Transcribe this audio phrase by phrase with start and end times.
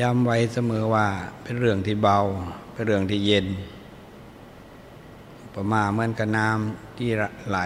[0.00, 1.06] ย้ำไว้เสมอว่า
[1.42, 2.18] เป็นเรื่องที่เบา
[2.72, 3.46] เป็นเรื่องที่เย็น
[5.54, 7.10] ประมาเหมือนกับน้ำที่
[7.48, 7.58] ไหล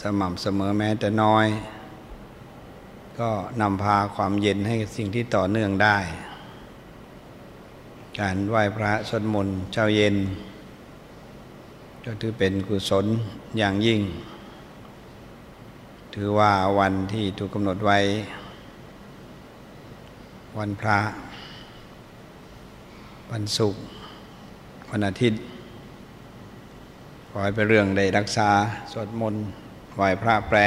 [0.00, 1.46] สม่ำเสมอแม้แต่น้อย
[3.20, 3.30] ก็
[3.60, 5.98] นำพาความเย็นให้สิ่งที่ต่อเนื่องได้
[8.20, 10.16] การไหว้พระสวดมนต์เช้าเย็น
[12.04, 13.06] ก็ถือเป็นกุศล
[13.58, 14.00] อย่างยิ่ง
[16.14, 17.98] ถือว่าวันที่ถูกกำหนดไว้
[20.60, 20.98] วันพระ
[23.38, 23.82] วันศุกร์
[24.90, 25.40] วันอาทิตย์
[27.28, 28.50] ขอให้เป็นเรื่องได้รักษา
[28.92, 29.44] สวดมนต์
[29.94, 30.58] ไหว้พระแปร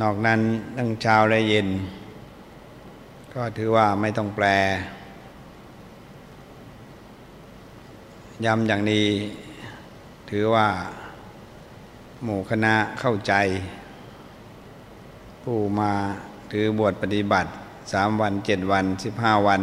[0.00, 0.40] นอกนั้น
[0.76, 1.68] ตั้งเช้าและเย็น
[3.34, 4.46] ก็ถือว่าไม่ต้องแปล
[8.44, 9.06] ย้ำอย่างนี้
[10.30, 10.68] ถือว่า
[12.24, 13.32] หมู่คณะเข้าใจ
[15.42, 15.92] ผู้มา
[16.52, 17.50] ถือบวชปฏิบัติ
[17.92, 19.62] สามวันเจ็ดวันสิบห้าวัน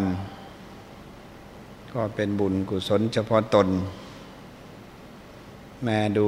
[1.96, 3.68] ก็เป็นบุญกุศลเฉพาะตน
[5.84, 6.28] แม่ดู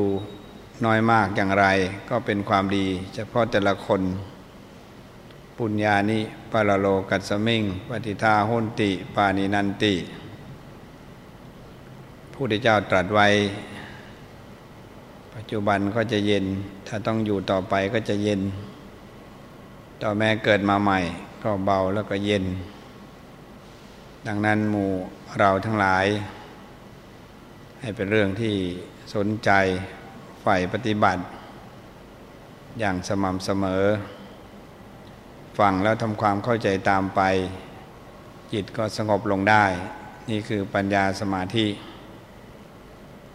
[0.86, 1.66] น้อยมากอย่างไร
[2.10, 4.02] ก็เป็นความดีเฉพาะแต่ละคน
[5.58, 6.20] ปุญญานิ
[6.52, 9.96] ปะโลกัสมิงปฏิทาหุนติ ปานินันติ
[12.34, 13.28] พุทธเจ้าตรัสไว้
[15.36, 16.46] ปัจจุบันก็จะเย็น
[16.88, 18.42] ถ้าต้องอยู่ต่อไปก็จะเย็น
[20.02, 21.00] ต่อแม้เกิดมาใหม่
[21.44, 22.46] ก็เบาแล้วก็เย็น
[24.28, 24.92] ดังนั้นหมู่
[25.40, 26.06] เราทั้งหลาย
[27.82, 28.56] ให้เป็นเรื่องที่
[29.16, 29.52] สนใจ
[30.42, 31.22] ใฝ่ปฏิบัติ
[32.80, 33.84] อย่างสม่ำเสมอ
[35.60, 37.22] ฟังแล้วทำความเข้าใจตามไป
[38.54, 39.66] จิตก็สงบลงได้
[40.30, 41.68] นี่คือปัญญาสมาธิ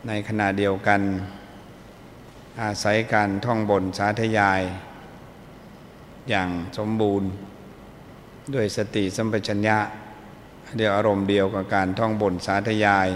[0.07, 1.01] ในขณะเดียวกัน
[2.63, 4.63] อาศัยการท่องบนสาธยาย
[6.31, 7.29] อย่างสมบูรณ์
[8.55, 9.79] ด้วยสติสัมปชัญญะ
[10.75, 13.09] เดียวอารมณ์เดียวกับการท่องบนสาธยาย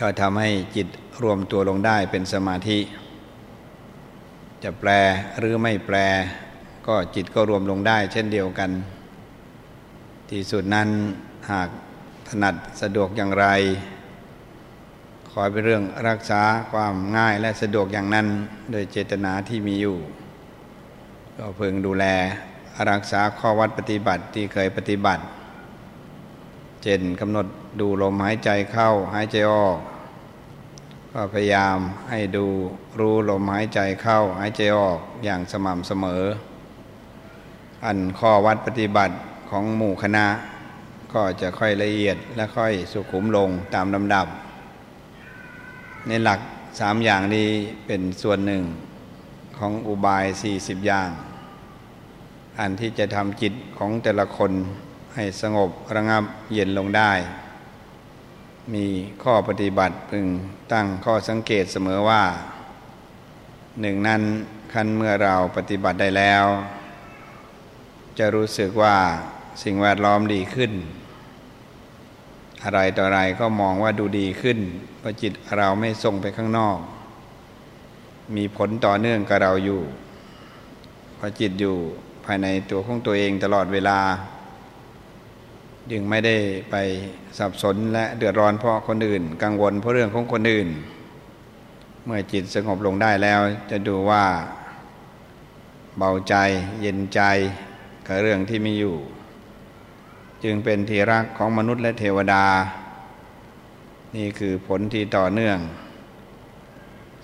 [0.00, 0.88] ก็ทำให้จิต
[1.22, 2.78] รวมตัวลงได้เป็นสมาธิ
[4.62, 4.90] จะแปล
[5.38, 5.96] หรือไม่แปล
[6.86, 8.70] ก็จิตก็รวมลงได้ เช่นเดียวกัน
[10.30, 10.88] ที่สุดนั้น
[11.50, 11.68] หาก
[12.28, 13.46] ถนัดสะดวกอย่างไร
[15.30, 18.26] ขอเป็นเรื่องรักษาความง่ายและสะดวกอย่างนั้น
[18.70, 19.96] โดยเจตนาที่มีอยู่
[21.38, 22.06] ก็เพึงดูแล
[22.90, 25.22] รักษาข้อวัดปฏิบัติที่เคยปฏิบัติ
[26.82, 27.46] เจนกำหนด
[27.80, 29.78] ดูลมหายใจเข้าหายใจออก
[31.12, 31.78] ก็พยายาม
[32.10, 32.46] ให้ดู
[32.98, 36.22] รู้ลมหายใจเข้าหายใจออกอย่างสม่ำเสมอ
[37.84, 39.14] อันข้อวัดปฏิบัติ
[39.50, 40.26] ของหมู่คณะ
[41.12, 44.26] ก็จะค่อยละเอียดและค่อยสุขุมลงตามลำดับ
[46.06, 46.40] ในหลัก
[46.80, 47.48] สามอย่างนี้
[47.86, 48.62] เป็นส่วนหนึ่ง
[49.58, 51.08] ของอุบายสี่สิบอย่าง
[52.60, 54.52] อันที่จะทำจิตของแต่ละคน
[55.14, 57.12] ให้สงบระงับเย็นลงได้
[58.74, 58.86] มี
[59.22, 60.26] ข้อปฏิบัติพึง
[60.72, 62.22] ตั้งข้อสังเกตเสมอว่า
[63.80, 64.22] หนึ่งนั้น
[64.72, 66.44] คันเมื่อเราปฏิบัติได้แล้ว
[68.18, 68.96] จะรู้สึกว่า
[69.62, 70.72] สิ่งแวดล้อมดีขึ้น
[72.64, 74.58] อะไรต่ออะไรก็มองว่าดูดีขึ้น
[74.98, 76.78] เพราะจิตเราไม่ส่งไปข้างนอก
[78.36, 79.82] มีผลต่อเนื่องกับเราอยู่
[81.16, 81.76] เพราะจิตอยู่
[82.30, 83.98] ภายในตัวของตัวเองตลอดเวลา
[85.90, 86.36] จึงไม่ได้
[86.70, 86.76] ไป
[87.38, 90.68] สับสนและเดือดร้อนเพราะคนอื่น กังวลเพราะเรื่องของคนอื่น
[92.04, 93.40] เมื่อจิตสงบลงได้แล้ว
[93.70, 94.24] จะดูว่า
[95.98, 96.34] เบาใจ
[96.80, 97.20] เย็นใจ
[98.06, 98.96] กับเรื่องที่มีอยู่
[100.44, 102.44] จึงเป็นที่รักของมนุษย์และเทวดา
[104.16, 105.58] นี่คือผลที่ต่อเนื่อง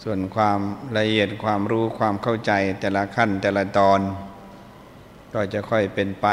[0.02, 0.58] ส่วนความ
[0.96, 4.00] ละเอียดความรู้ความเข้าใจแต่ละขั้นแต่ละตอน
[5.34, 6.28] ก็จะค่อยเป็นไป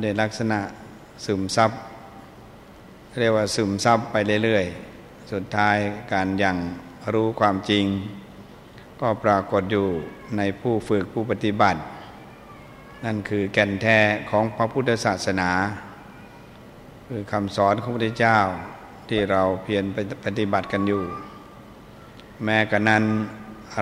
[0.00, 0.60] ในลักษณะ
[1.24, 1.70] ซึมซับ
[3.18, 5.76] เรียกว่าซึมซับไปเรื่อยๆ สุดท้าย
[6.12, 6.56] การยัง
[7.12, 7.84] รู้ความจริง
[9.00, 9.86] ก็ปรากฏอยู่
[10.36, 11.80] ในผู้ฝึกผู้ปฏิบัติ
[13.04, 13.98] นั่นคือแก่นแท้
[14.30, 15.50] ของพระพุทธศาสนา
[17.08, 18.38] คือคำสอนของพระพุทธเจ้า
[19.08, 19.84] ที่เราเพียร
[20.24, 21.02] ปฏิบัติกันอยู่
[22.44, 23.04] แม้กระนั้น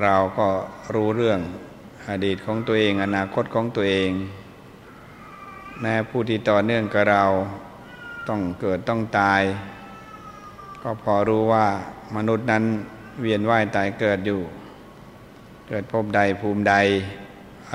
[0.02, 0.49] เราก็
[0.94, 1.40] รู้เรื่อง
[2.11, 4.12] อดีตของตัวเอง อนาคตของตัวเอง
[5.82, 7.25] แม้ผู้ที่ต่อเนื่องกับเรา
[8.29, 9.43] ต้องเกิดต้องตาย
[10.82, 11.67] ก็พอรู้ว่า
[12.17, 12.65] มนุษย์นั้น
[13.21, 14.41] เวียนว่ายตายเกิดอยู่
[15.69, 16.75] เกิดภพใดภูมิใด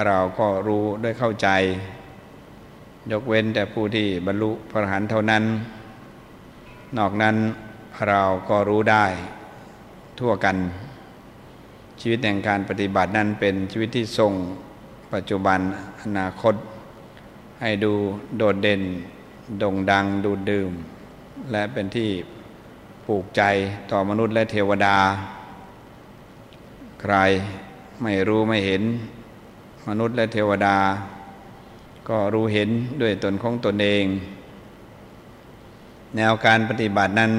[0.08, 1.50] เราก็รู้ด้วยเข้าใจ
[3.12, 5.44] ยกเว้นแต่ผู้ที่บรรลุพระหันเท่านั้น
[6.98, 7.36] นอกนั้น
[8.10, 9.06] เราก็รู้ได้
[10.20, 10.58] ทั่วกัน
[12.00, 14.34] ชีวิตแห่งการปฏิบัตินั้นเป็นชีวิตที่ทรง
[15.14, 15.60] ปัจจุบัน
[16.02, 16.56] อนาคต
[17.62, 17.94] ให้ดู
[18.38, 18.82] โดดเด่น
[19.60, 20.72] โด่งดังดูดดื่ม
[21.52, 22.10] และเป็นที่
[23.06, 23.42] ผูกใจ
[23.92, 24.98] ต่อมนุษย์และเทวดา
[27.02, 27.16] ใคร
[28.02, 28.82] ไม่รู้ไม่เห็น
[29.88, 30.78] มนุษย์และเทวดา
[32.10, 32.70] ก็รู้เห็น
[33.02, 34.06] ด้วยตนของตนเอง
[36.16, 37.32] แนวการปฏิบัตินั้น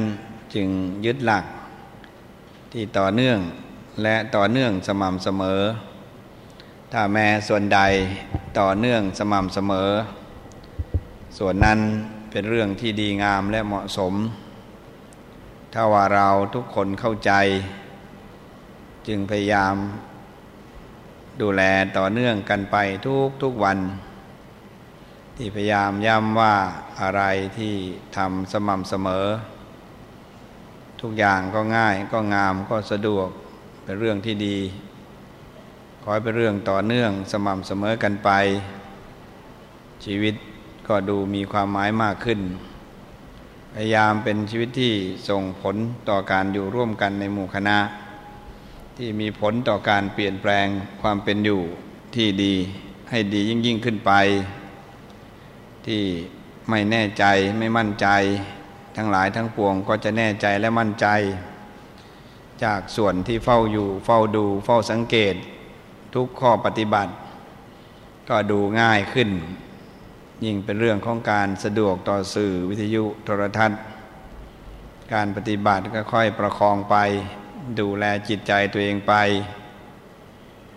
[0.55, 0.69] จึง
[1.05, 1.45] ยึดหลัก
[2.73, 3.39] ที่ต่อเนื่อง
[4.03, 5.61] และต่อเนื่องสม่ำเสมอ
[6.93, 7.81] ถ้าแม้ส่วนใด
[8.59, 9.91] ต่อเนื่องสม่ำเสมอ
[11.39, 11.79] ส่วนนั้น
[12.31, 14.15] เป็นเรื่องที่ดีงามและเหมาะสม
[15.73, 17.33] ถ้าว่าเราทุกคนเข้าใจ
[19.07, 19.75] จึงพยายาม
[21.41, 21.63] ดูแล
[21.97, 22.77] ต่อเนื่องกันไป
[23.07, 23.79] ทุกทุกวัน
[25.37, 26.55] ที่พยายามย้ำว่า
[27.01, 27.23] อะไร
[27.59, 27.75] ที่
[28.17, 29.27] ทำสม่ำเสมอ
[31.01, 33.29] ทุกอย่างก็ง่ายก็งามก็สะดวก
[33.85, 34.59] เป็นเรื่องที่ดี
[36.09, 38.31] ขอให้เป็นเรื่องต่อเนื่องสม่ำเสมอกันไป
[40.05, 40.35] ชีวิต
[40.89, 42.41] ก็ดูมีความหมายมากขึ้น
[43.75, 44.93] พยายามเป็นชีวิตที่
[45.29, 45.77] ส่งผล
[46.09, 47.79] ต่อการอยู่ร่วมกันในหมู่คณะ
[48.97, 50.67] ที่มีผลต่อการเปลี่ยนแปลง
[51.03, 51.61] ความเป็นอยู่
[52.15, 52.55] ที่ดี
[53.11, 54.13] ให้ดียิ่งยิ่งขึ้นไป
[55.87, 56.03] ที่
[56.71, 57.25] ไม่แน่ใจ
[57.59, 58.09] ไม่มั่นใจ
[58.97, 61.07] ทั้งหลายทั้งปวงก็จะแน่ใจและมั่นใจ
[62.65, 65.37] จากส่วนที่เฝ้าอยู่เฝ้าดูเฝ้าสังเกต
[66.17, 67.13] ทุกข้อปฏิบัติ
[68.29, 69.31] ก็ดูง่ายขึ้น
[70.45, 73.81] ยิ่งเป็นเรื่องของการสะดวกต่อสื่อวิทยุโทรทัศน์
[75.15, 76.97] การปฏิบัติก็ค่อยประคองไป
[77.81, 79.15] ดูแลจิตใจตัวเองไป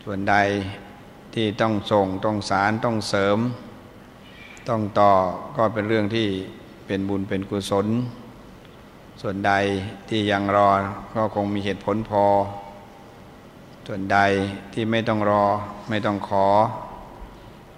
[0.04, 0.36] ส่วนใด
[1.34, 3.38] ที่ต้องส่งต้องสารต้องเสริม
[4.70, 5.14] ต้องต่อ
[5.58, 6.28] ก็เป็นเรื่องที่
[6.88, 7.88] เป็นบุญเป็นกุศล
[9.22, 9.52] ส่วนใด
[10.10, 10.72] ที่ยังรอ
[11.16, 12.26] ก็คงมีเหตุผลพอ
[13.92, 14.20] ส่วนใด
[14.74, 15.46] ที่ไม่ต้องรอ
[15.90, 16.48] ไม่ต้องขอ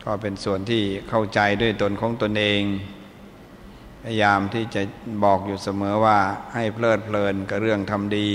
[0.06, 2.62] ก็เป็นส่วนที่เข้าใจด้วยตนของตนเอง
[4.04, 4.82] พยายามที่จะ
[5.24, 6.20] บอกอยู่เสมอว่า
[6.54, 8.30] ให้เพลิดเพลินกับเรื่องทำดี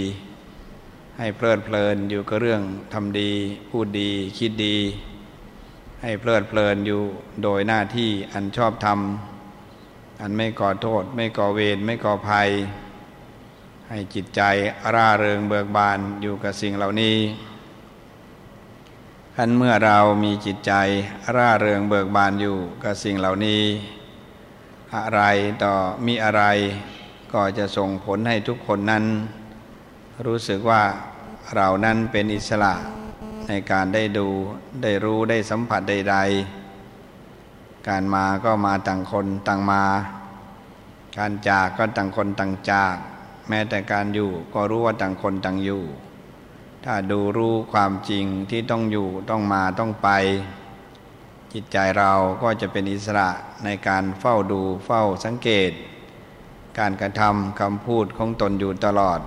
[1.18, 2.62] ให้เพลิดเพลินอยู่กับเรื่อง
[2.94, 3.30] ทำดี
[3.70, 4.76] พูดดีคิดดี
[6.02, 7.00] ให้เพลิดเพลินอยู่
[7.42, 12.48] โดยหน้าที่อันชอบทำอันไม่ก่อโทษ ไม่ก่อเวรไม่ก่อภัย
[13.88, 14.40] ให้จิตใจ
[14.94, 17.18] ร่าเริงเบิกบานอยู่กับสิ่งเหล่านี้
[19.38, 20.72] ท่านเมื่อเรามีจิตใจ
[21.36, 23.62] ร่าเริงเบิกบานอยู่กับสิ่งเหล่านี้
[24.94, 25.22] อะไร
[25.62, 25.72] ต่อ
[26.06, 26.42] มีอะไร
[27.32, 29.04] ก็จะส่งผลให้ทุกคนนั้น
[30.26, 30.82] รู้สึกว่า
[31.54, 32.74] เรานั้นเป็นอิสระ
[33.48, 34.28] ในการได้ดู
[34.82, 36.16] ได้รู้ได้สัมผัสใด
[37.02, 39.82] ๆ การมาก็มาต่างคนต่างมา
[41.18, 42.94] การจากก็ต่างคนต่างจาก
[43.48, 45.84] แม้แต่การอยู่ก็รู้ว่าต่างคนต่างอยู่
[46.88, 50.08] ถ้าดูรู้ความจริงที่ต้องอยู่ต้องมาต้องไป
[51.52, 52.12] จิตใจเรา
[52.42, 53.30] ก็จะเป็นอิสระ
[53.64, 55.70] ในการเฝ้าดูเฝ้าสังเกต
[56.78, 59.20] การกระทำคำพูดของตนอยู่ตลอด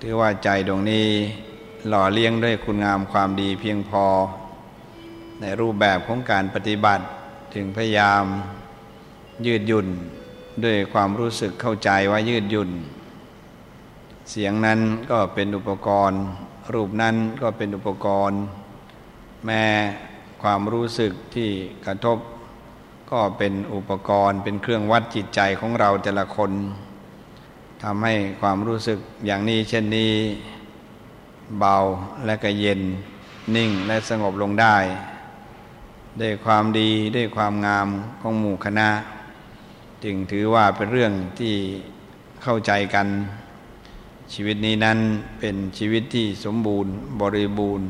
[0.00, 1.08] ถือว่าใจดวงนี้
[1.88, 4.04] หล่อเลี้ยงด้วยคุณงามความดีเพียงพอ
[5.40, 7.04] ในรูปแบบของการปฏิบัติ
[7.54, 8.24] ถึงพยายาม
[9.46, 9.88] ยืดหยุ่น
[10.64, 12.70] ด้วยความรู้สึกเข้าใจว่ายืดหยุ่น
[14.30, 14.80] เสียงนั้น
[15.10, 16.22] ก็เป็นอุปกรณ์
[16.74, 18.40] รูปนั้นก็เป็นอุปกรณ์
[19.46, 19.64] แม้
[20.42, 21.50] ความรู้สึกที่
[21.86, 22.18] กระทบ
[23.10, 26.52] ก็เป็นอุปกรณ์ เป็นเครื่องวัดจิตใจของเราแต่ละคน
[27.82, 30.12] ทำให้ความรู้สึกอย่างนี้เช่นนี้
[31.58, 31.76] เบา
[32.26, 32.80] และก็เย็น
[33.56, 34.76] นิ่งและสงบลงได้
[36.20, 37.88] ด้วยความดีด้วยความงาม
[38.20, 38.90] ของหมู่คณะ
[40.04, 41.54] จึงถือว่าเป็นเรื่องที่
[42.42, 43.06] เข้าใจกัน
[44.34, 44.98] ชีวิตนี้นั้น
[45.40, 47.88] เป็นชีวิตที่สมบูรณ์บริบูรณ์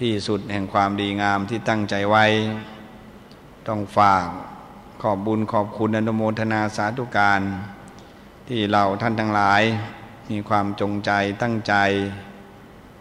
[0.00, 2.24] ที่สุดแห่งความดีงามที่ตั้งใจไว้
[3.68, 4.26] ต้องฝาก
[5.02, 7.40] ขอบบุญขอบคุณอนุโมทนาสาธุการ
[8.48, 9.62] ที่เราท่านทั้งหลาย
[10.30, 11.10] มีความจงใจ
[11.42, 11.74] ตั้งใจ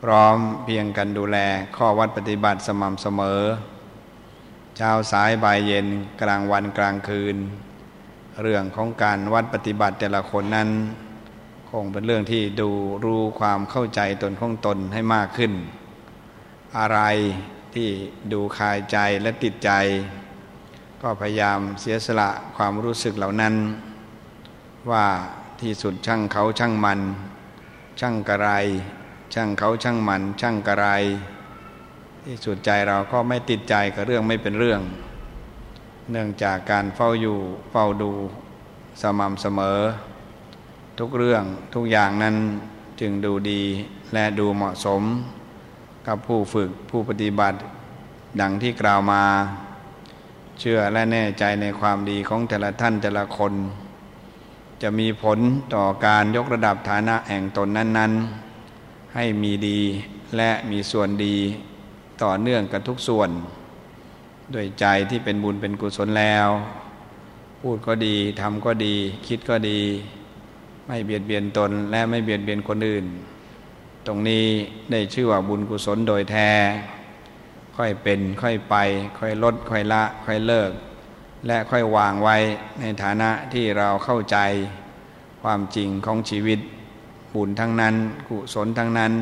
[0.04, 1.38] พร้อมเพียงกันดูแล
[1.76, 3.42] ข้อวัดปฏิบัติสม่ำเสมอ
[4.78, 5.88] เช้าสายบ่ายเย็น
[6.22, 7.36] กลางวันกลางคืน
[8.42, 10.70] เรื่องของการวัดปฏิบัติแต่ละคนนั้น
[11.84, 12.70] งเป็นเรื่องที่ดู
[13.06, 15.54] รู้ความเข้าใจตนของตนให้มากขึ้น
[16.78, 17.00] อะไร
[17.74, 17.90] ที่
[18.32, 19.72] ดูคายใจและติดใจ
[21.02, 23.56] ก็พยายามเสียสละความรู้สึกเหล่านั้น
[24.92, 25.06] ว่า
[25.62, 27.00] ที่สุดช่างเขาช่างมัน
[28.00, 28.50] ช่างกระไร
[29.34, 30.88] ช่างเขาช่างมัน ช่างกระไร
[32.26, 34.82] ที่สุดใจเราก็ไม่ติดใจกับเรื่องไม่เป็นเรื่อง
[36.12, 37.40] เนื่องจากการเฝ้าอยู่
[37.72, 38.12] เฝ้าดู
[39.02, 39.80] สม่ำเสมอ
[41.00, 41.44] ทุกเรื่อง
[41.76, 42.36] ทุกอย่างนั้น
[43.00, 43.62] จึงดูดี
[44.14, 45.02] และดูเหมาะสม
[46.08, 47.58] กับผู้ฝึกผู้ปฏิบัติ
[48.42, 49.24] ดังที่กล่าวมา
[50.60, 53.54] เชื่อและแน่ใจในความดีของแต่ละท่านแต่ละคน
[54.82, 55.40] จะมีผล
[55.76, 58.12] ต่อการยกระดับฐานะแห่งตนนั้น
[58.64, 59.80] ๆ ให้มีดี
[60.38, 61.38] และมีส่วนดี
[62.24, 63.30] ต่อเนื่องกันทุกส่วน
[64.54, 66.48] ด้วยใจที่เป็นบุญเป็นกุศลแล้ว
[67.62, 68.96] พูดก็ดีทำก็ดี
[69.28, 69.82] คิดก็ดี
[70.88, 73.06] ไม่เบียดเบียนตนและไม่เบียดเบียนคนอื่น
[74.08, 74.46] ตรงนี้
[74.92, 76.50] ได้ชื่อว่าบุญกุศลโดยแท้
[77.78, 78.76] ค่อยเป็นค่อยไป
[79.20, 80.72] ค่อยลด ค่อยละ ค่อยเลิก
[81.48, 82.38] และค่อยวางไว้
[82.80, 84.38] ในฐานะที่เราเข้าใจ
[85.44, 86.60] ความจริงของชีวิต
[87.36, 87.96] บุญทั้งนั้น
[88.28, 89.14] กุศลทั้งนั้น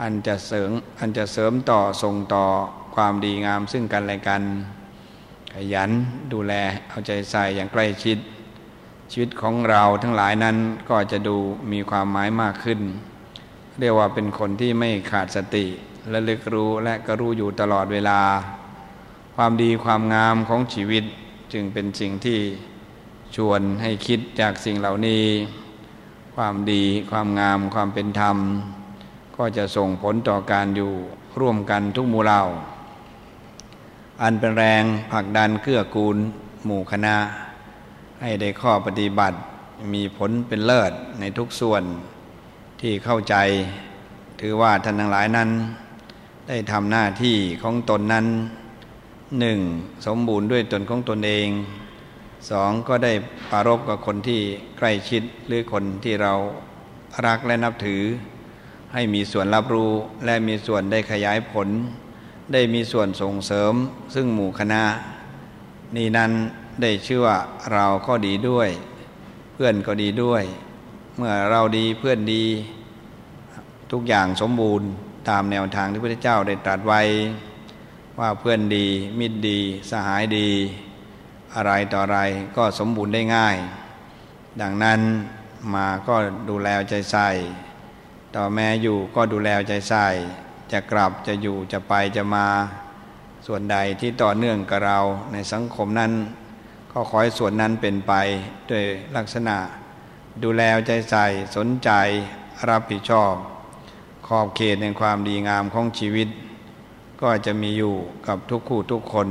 [0.00, 0.70] อันจะเสริม
[1.00, 2.44] อันจะเสริมต่อส่งต่อ
[2.94, 4.42] ความดีงามซึ่งกันและกัน
[5.54, 5.90] ขยัน
[6.32, 6.52] ดูแล
[6.88, 8.18] เอาใจใส่อย่างใกล้ชิด
[9.14, 10.56] ชีวิตของเราทั้งหลายนั้น
[10.90, 11.36] ก็จะดู
[11.72, 12.80] มีความหมายมากขึ้น
[13.78, 15.66] เรียกว่าเป็นคนที่ไม่ขาดสติ
[16.10, 18.20] และลึกรู้และก็รู้อยู่ตลอดเวลา
[19.36, 21.04] ความดีความงามของชีวิต
[21.52, 22.38] จึงเป็นสิ่งที่
[23.36, 25.24] ชวนให้คิดจากสิ่งเหล่านี้
[26.36, 28.36] ความดีความงามความเป็นธรรม
[29.36, 30.92] ก็จะส่งผลต่อการอยู่
[31.40, 32.42] ร่วมกันทุกหมู่เหล่า
[34.22, 36.16] อันเป็นแรงผลักดันเกื้อกูล
[36.66, 37.16] หมู่คณะ
[38.24, 39.36] ให้ได้ข้อปฏิบัติ
[39.94, 41.82] มีผลเป็นเลิศในทุกส่วน
[42.80, 43.36] ที่เข้าใจ
[44.40, 45.50] ถือว่าท่านทั้งหลายนั้น
[46.48, 48.26] ได้ทำหน้าที่ของตนนั้น
[49.40, 49.60] หนึ่ง
[50.06, 51.48] สมบูรณ์ด้วยตนของตนเอง
[52.50, 53.12] สองก็ได้
[53.50, 54.40] ปารบกับคนที่
[54.78, 56.32] ใกล้ชิดหรือคนที่เรา
[57.26, 58.02] รักและนับถือ
[58.92, 59.92] ให้มีส่วนรับรู้
[60.24, 61.68] และมีส่วนได้ขยายผล
[62.52, 63.74] ได้มีส่วนส่งเสริม
[64.14, 64.82] ซึ่งหมู่คณะ
[65.96, 66.32] นี่นั้น
[66.80, 67.38] ได้ชื่อว่า
[67.72, 68.68] เราก็ดีด้วย
[69.52, 70.42] เพื่อนก็ดีด้วย
[71.16, 72.44] เมื่อเราดีเพื่อนดี
[73.92, 74.88] ทุกอย่างสมบูรณ์
[75.28, 77.00] ตามแนวทางที่พระเจ้าได้ตรัสไว้
[78.20, 78.86] ว่าเพื่อนดี
[79.18, 79.58] มิตรดี
[79.90, 80.50] สหายดี
[81.54, 82.20] อะไรต่ออะไร
[82.56, 83.56] ก็สมบูรณ์ได้ง่าย
[84.60, 85.00] ดังนั้น
[85.74, 86.16] มาก็
[86.48, 87.28] ดูแลใจใส่
[88.34, 90.06] ต่อแม้อยู่ก็ดูแลใจใส่
[90.72, 92.46] จะกลับจะอยู่จะไปจะมา
[93.46, 94.98] ส่วนใดที่ต่อเนื่องกับเรา
[95.32, 96.12] ในสังคมนั้น
[96.94, 98.12] ก็ขอให้ส่วนนั้นเป็นไป
[98.70, 98.84] ด้วย
[99.16, 99.56] ลักษณะ
[100.42, 101.24] ดูแลใจใส่
[101.56, 101.90] สนใจ
[102.68, 103.34] รับผิดชอบ
[104.26, 106.28] ขอบเขตในความดีงามของชีวิต
[107.22, 107.94] ก็จะมีอยู่
[108.26, 109.28] กับทุกคู่ทุกคน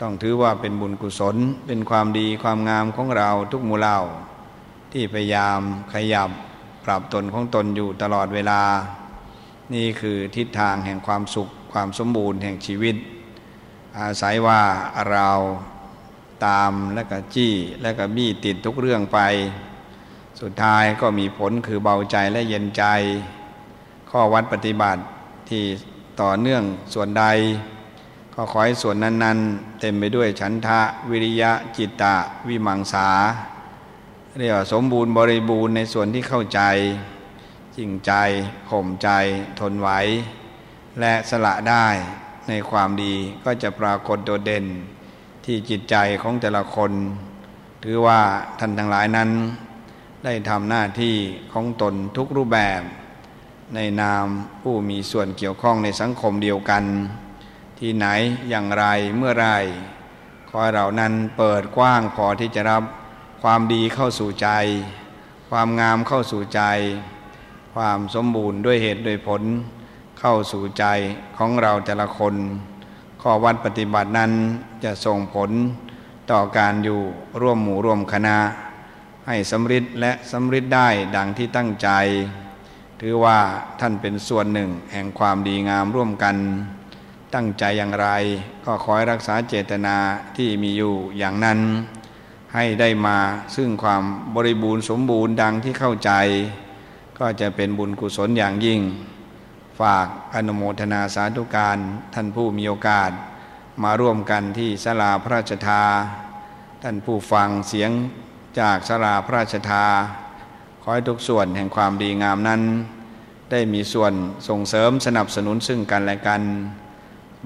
[0.00, 3.98] ต้องถือว่าเป็นบุญกุศล เป็นความดีความงามของเราทุกมูเล่า
[4.92, 5.60] ที่พยายาม
[5.92, 6.30] ขยับ
[6.84, 8.62] ปรับตนของตนอยู่ตลอดเวลา
[9.74, 12.96] นี่คือทิศทางแห่งความสุขความสมบูรณ์แห่งชีวิต
[13.98, 14.62] อาศัยว่า
[15.10, 15.28] เรา
[16.46, 19.18] ตามและก็จี้และก็บี้ติดทุกเรื่องไป
[20.40, 22.84] สุดท้ายก็มีผลคือเบาใจและเย็นใจ
[24.10, 25.00] ข้อวัดปฏิบัติ
[25.48, 25.64] ที่
[26.20, 26.62] ต่อเนื่อง
[26.94, 27.24] ส่วนใด
[28.34, 30.80] ก็ขอให้ส่วนนั้น ๆ เต็มไปด้วยฉันทะ
[31.10, 32.16] วิริยะจิตตะ
[32.48, 33.08] วิมังสา
[34.38, 36.60] เรียกว่าสมบูรณ์บริบูรณ์ในส่วนที่เข้าใจ
[37.76, 38.12] จริงใจ
[38.70, 39.08] ข่มใจ
[39.60, 39.88] ทนไหว
[41.00, 41.86] และสละได้
[42.48, 44.66] ในความดีก็จะปรากฏโดดเด่น
[45.44, 46.92] ที่จิตใจของแต่ละคน
[47.84, 48.20] ถือว่า
[48.58, 49.30] ท่านทั้งหลายนั้น
[50.24, 51.16] ได้ทำหน้าที่
[51.52, 52.82] ของตนทุกรูปแบบ
[53.74, 54.26] ในนาม
[54.62, 56.84] ผู้มีส่วนเกี่ยวข้องในสังคมเดียวกัน
[57.78, 58.06] ที่ไหน
[58.48, 58.84] อย่างไร
[59.16, 59.48] เมื่อไร
[60.48, 62.82] ขอเรานั้นเปิดกว้างพอที่จะรับ
[63.42, 64.48] ความดีเข้าสู่ใจ
[65.50, 66.62] ความงามเข้าสู่ใจ
[67.74, 69.42] ความสมบูรณ์ด้วยเหตุด้วยผล
[70.20, 70.84] เข้าสู่ใจ
[71.38, 72.34] ของเราแต่ละคน
[73.24, 74.32] ข้อวัดปฏิบัตินั้น
[74.84, 75.50] จะส่งผล
[76.30, 77.00] ต่อการอยู่
[77.40, 78.38] ร่วมหมู่ร่วมคณะ
[79.26, 81.88] ให้สำเร็จและสำเร็จได้ดังที่ตั้งใจ
[83.00, 83.38] ถือว่า
[83.80, 86.36] ท่านเป็นส่วนหนึ่งแห่งความดีงามร่วมกัน
[87.34, 88.08] ตั้งใจอย่างไร
[88.64, 89.96] ก็ขอให้รักษาเจตนา
[90.36, 91.58] ที่มีอยู่อย่างนั้น
[92.54, 93.18] ให้ได้มา
[93.56, 94.02] ซึ่งความ
[94.34, 96.10] บริบูรณ์สมบูรณ์ดังที่เข้าใจ
[97.18, 98.80] ก็จะเป็นบุญกุศลอย่างยิ่ง
[99.82, 101.78] ฝากอนุโมทนาสาธุการ
[102.14, 103.10] ท่านผู้มีโอกาส
[103.82, 105.82] มาร่วมกันที่สลาพระราชทา
[106.82, 107.90] ท่านผู้ฟังเสียง
[108.60, 109.84] จากสลาพระราชทา
[110.82, 112.62] ขอให้ทุกส่วนแห่งความดีงามนั้น
[113.50, 114.12] ได้มีส่วน
[114.48, 116.42] ส่งเสริมสนับสนุนซึ่งกันและกัน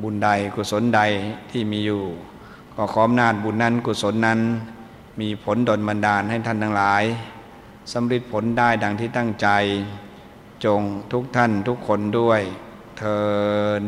[0.03, 1.01] บุญใดกุศลใด
[1.51, 2.03] ที่มีอยู่
[2.75, 4.41] ก็ขออนาจบุญนั้นกุศลนั้น
[5.21, 7.03] มีผลดลบันดาลให้ท่านทั้งหลาย
[7.93, 9.49] สำเร็จผลได้ดังที่ตั้งใจ
[10.65, 10.83] จง
[11.13, 12.41] ทุกท่านทุกคนด้วย
[12.99, 13.23] เทิ
[13.81, 13.83] น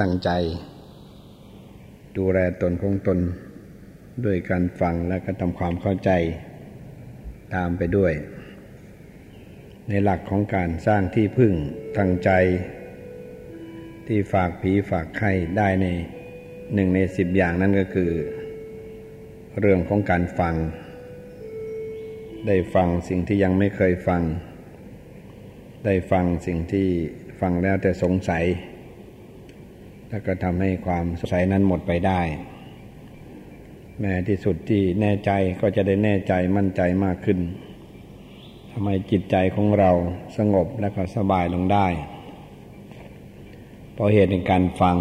[0.00, 0.30] ตั้งใจ
[2.16, 3.18] ดูแลตนของตน
[4.24, 6.10] ด้วยการฟังและก็ทำความเข้าใจ
[7.54, 8.12] ตามไปด้วย
[9.88, 11.52] ในหลักของการสร้างที่พึ่ง
[11.96, 12.30] ทางใจ
[14.06, 15.86] ที่ฝากผีฝากไข้ได้ใน
[16.74, 18.10] หนึ่งในสิบอย่างนั่นก็คือ
[19.60, 20.54] เรื่องของการฟัง
[22.48, 24.22] ได้ฟังสิ่งที่ยังไม่เคยฟัง
[25.84, 26.88] ได้ฟังสิ่งที่
[27.40, 28.44] ฟังแล้วแต่สงสัย
[30.08, 32.20] แล้วก็ทำให้ความสงสัยนั้นหมดไปได้
[34.00, 37.38] แม้ที่สุดที่แน่ใจก็จะได้แน่ใจมั่นใจมากขึ้น
[38.72, 39.90] ทำไมจิตใจของเรา
[40.38, 41.86] สงบและก็สบายลงได้
[43.94, 44.96] เพราะเหตุในการฟัง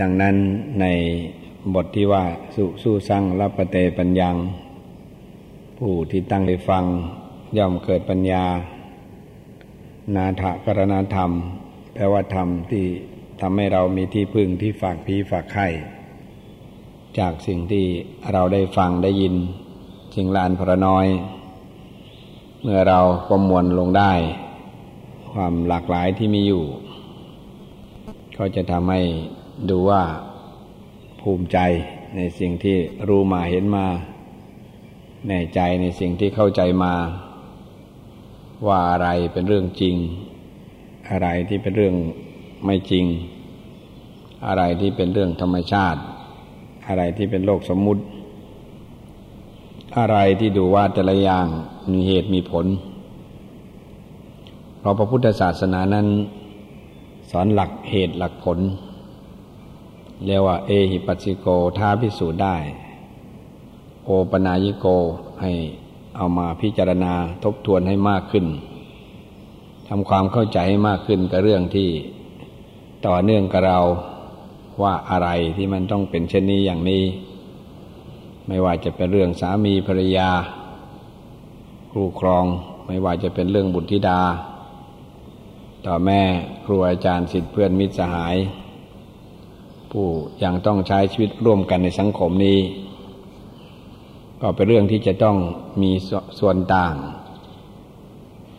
[0.00, 0.36] ดังนั้น
[0.80, 0.86] ใน
[1.74, 4.36] บทที่ว่าสุสู้สร้างรับปเตปัญญัง
[5.86, 6.84] ผู้ที่ตั้งใจฟัง
[7.58, 8.44] ย่อมเกิดปัญญา
[10.14, 11.30] นาถกรณธรรม
[11.94, 12.84] แปลว่าธรรมที่
[13.40, 15.68] ทำให้เรามีที่พึ่งที่ฝากพีฝากไข่
[17.18, 17.84] จากสิ่งที่
[18.32, 19.34] เราได้ฟังได้ยิน
[20.14, 21.06] สิ่งลานพระน้อย
[22.62, 24.12] เมื่อเราประมวลลงได้
[25.32, 26.64] ความหลากหลายที่มีอยู่
[28.38, 29.00] ก็จะทำให้
[29.70, 30.02] ดูว่า
[31.20, 31.58] ภูมิใจ
[32.16, 32.76] ในสิ่งที่
[33.08, 33.86] รู้มาเห็นมา
[35.28, 36.94] แน่ใจในสิ่งที่เข้าใจมา
[38.66, 39.96] ว่าอะไรเป็นเรื่องจริง
[41.10, 41.94] อะไรที่เป็นเรื่อง
[42.64, 43.04] ไม่จริง
[44.46, 46.00] อะไรที่เป็นเรื่องธรรมชาติ
[46.88, 48.02] อะไรที่เป็นโลกสมมุติ
[49.98, 51.46] อะไรที่ดูว่าแต่ละอย่าง
[51.92, 52.66] มีเหตุมีผล
[54.78, 56.06] เพราะพระพุทธศาสนานั้น
[57.30, 58.58] สอนหลักเหตุหลักผล
[60.26, 61.46] เรียกว่า เอหิปัสสิโก
[61.78, 62.56] ท้าพิสูจน์ได้
[64.06, 64.86] โอปนายิโก
[65.40, 65.52] ให้
[66.16, 67.12] เอามาพิจารณา
[67.44, 68.46] ทบทวนให้มากขึ้น
[69.88, 71.88] ทำความเข้าใจให้มากขึ้นกับเรื่องที่
[73.06, 73.78] ต่อเนื่องกับเรา
[74.82, 77.02] ว่าอะไรที่มันต้องเป็นเช่นนี้อย่างนี้
[78.48, 80.28] ไม่ว่าจะเป็นเรื่องสามีภรรยา
[81.92, 82.44] คู่ครอง
[82.86, 84.20] ไม่ว่าจะเป็นเรื่องบุตรธิดา
[85.86, 86.20] ต่อแม่
[86.64, 88.36] ครูอาจารย์สิทธิเพื่อนมิตรสหาย
[89.90, 90.06] ผู้
[90.42, 92.58] ยังต้องใช้ชีวิตร่วมกันในสังคมนี้
[94.44, 95.36] ก็เป็นเรื่องที่จะต้อง
[95.82, 95.90] มี
[96.38, 96.94] ส่วนต่าง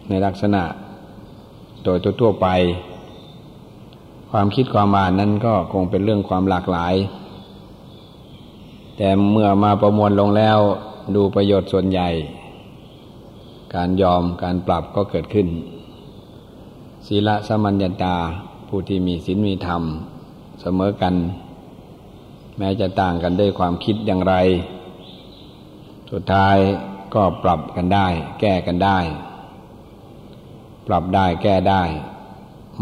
[0.10, 0.64] ในลักษณะ
[1.84, 2.48] โดยทั่วไป
[4.32, 6.94] ความคิดความอ่านนั้นก็คงเป็นเรื่องความหลากหลาย
[8.98, 10.60] แต่เมื่อมาประมวลลงแล้ว
[11.16, 12.10] ดูประโยชน์ส่วนใหญ่
[13.76, 15.48] การยอมการปรับก็เกิดขึ้น
[17.08, 18.16] ศีลสมัญญาตา
[18.68, 19.84] ผู้ที่มีศีลมีธรรม
[20.62, 21.16] เสมอกัน
[22.58, 24.36] แม้จะต่างกันด้วยความคิดอย่างไร
[26.12, 26.58] สุดท้าย
[27.16, 28.08] ก็ปรับกันได้
[28.40, 29.00] แก้กันได้
[30.88, 31.84] ปรับได้แก้ได้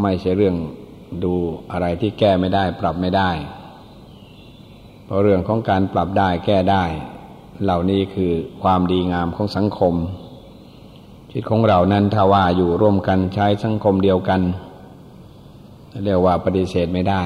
[0.01, 0.55] ไม่ใช่เรื่อง
[1.23, 1.33] ดู
[1.71, 3.29] อะไรที่แก้ไม่ได้ ปรับไม่ได้
[5.05, 6.83] เพราะเรื่องของการปรับได้แก้ได้
[7.63, 8.31] เหล่านี้คือ
[8.61, 9.93] ความดีงามของสังคม
[11.29, 14.41] ชีวิตของเรานั้นถ้าว่าอยู่ร่วมกันใช้สังคมเดียวกัน
[16.05, 17.23] เรียกว่าปฏิเสธไม่ได้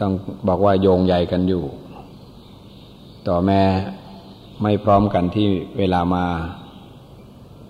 [0.00, 0.12] ต้อง
[0.48, 1.64] บอกว่าโยงใหญ่กันอยู่
[3.28, 3.62] ต่อแม่
[4.62, 6.24] ไม่พร้อมกันที่เวลามา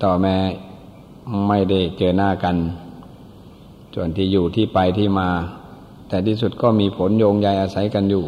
[0.03, 0.37] ต่อแม่
[1.49, 2.57] ไม่ได้เจอหน้ากัน
[3.95, 5.29] ส่วนที่อยู่ที่ไปที่มา
[6.09, 8.25] แต่ที่สุดก็มีผลโยงใยอาศัยกันอยู่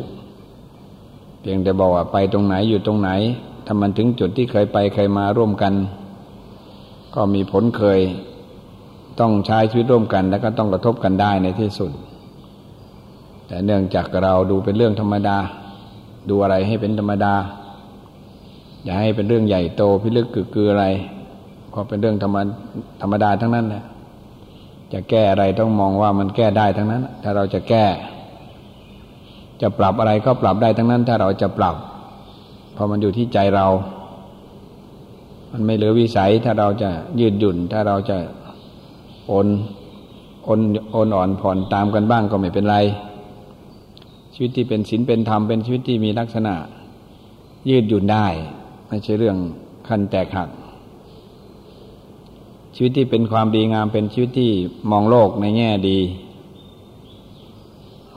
[1.40, 3.10] เพียงแต่บอกว่าไปตรงไหนอยู่ตรงไหน
[3.66, 5.74] ทำมันถึงจุดที่เคยไปเคยมาร่วมกัน
[7.14, 8.00] ก็มีผลเคย
[9.20, 11.90] ต้องใช้ชีวิตร่วมกัน แล้วก็ต้องกระทบกันได้ในที่สุด
[13.46, 15.36] แต่เนื่องจากเราดูเป็นเรื่องธรรมดา
[16.28, 17.34] ดูอะไรให้เป็นธรรมดา
[18.84, 20.86] อย่าให้เป็นเรื่องใหญ่โตพิลึกกึกกืออะไร
[21.74, 22.36] ก็เป็นเรื่องธรรม
[23.00, 23.84] ธรรมดาทั้งนั้นแหละ
[24.92, 27.84] จะแก้อะไรต้องมองว่ามันแก้ได้ทั้งนั้น ถ้าเราจะแก้
[29.60, 31.76] จะปรับอะไรก็ปรับได้ทั้งนั้น ถ้าเราจะปรับ
[32.74, 33.66] เพราะมันอยู่ที่ใจเรา
[35.52, 36.90] มันไม่เหลือวิสัย ถ้าเราจะ
[37.20, 38.16] ยืดหยุ่น ถ้าเราจะ
[39.28, 39.46] โอน
[40.44, 42.76] โอนโอนอ่อนผ่อนตามกันบ้างก็ไม่เป็นไร
[44.34, 46.54] ชีวิตที่เป็นศีลเป็นธรรมเป็นชีวิตที่มีลักษณะ
[47.70, 48.26] ยืดหยุ่นได้
[48.92, 49.38] ไม่ใช่เรื่อง
[49.88, 50.48] ขั้นแตกหัก
[52.74, 54.50] ชีวิตที่เป็นความดีงามเป็นชีวิตที่
[54.90, 55.98] มองโลกในแง่ดี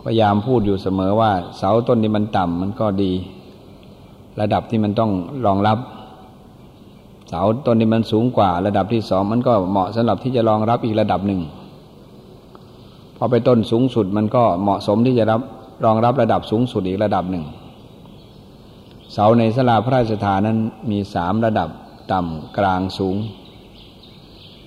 [0.03, 3.11] พยายามพูดอยู่เสมอว่า เสาต้นที่มันต่ำมันก็ดี
[4.41, 5.11] ระดับที่มันต้อง
[5.45, 5.77] รองรับ
[7.29, 11.41] เสาต้นนี้มันสูงกว่า ระดับที่สองมันก็เหมาะสำหรับที่จะรองรับอีกระดับหนึ่ง
[13.17, 15.41] พอไปต้นสูงสุดมันก็เหมาะสมที่จะรับ
[15.85, 17.45] รองรับระดับสูงสุดอีกระดับหนึ่ง
[19.13, 20.57] เสาในสลาพระราชทานนั้น
[20.91, 21.69] มีสามระดับ
[22.11, 23.15] ต่ำกลางสูง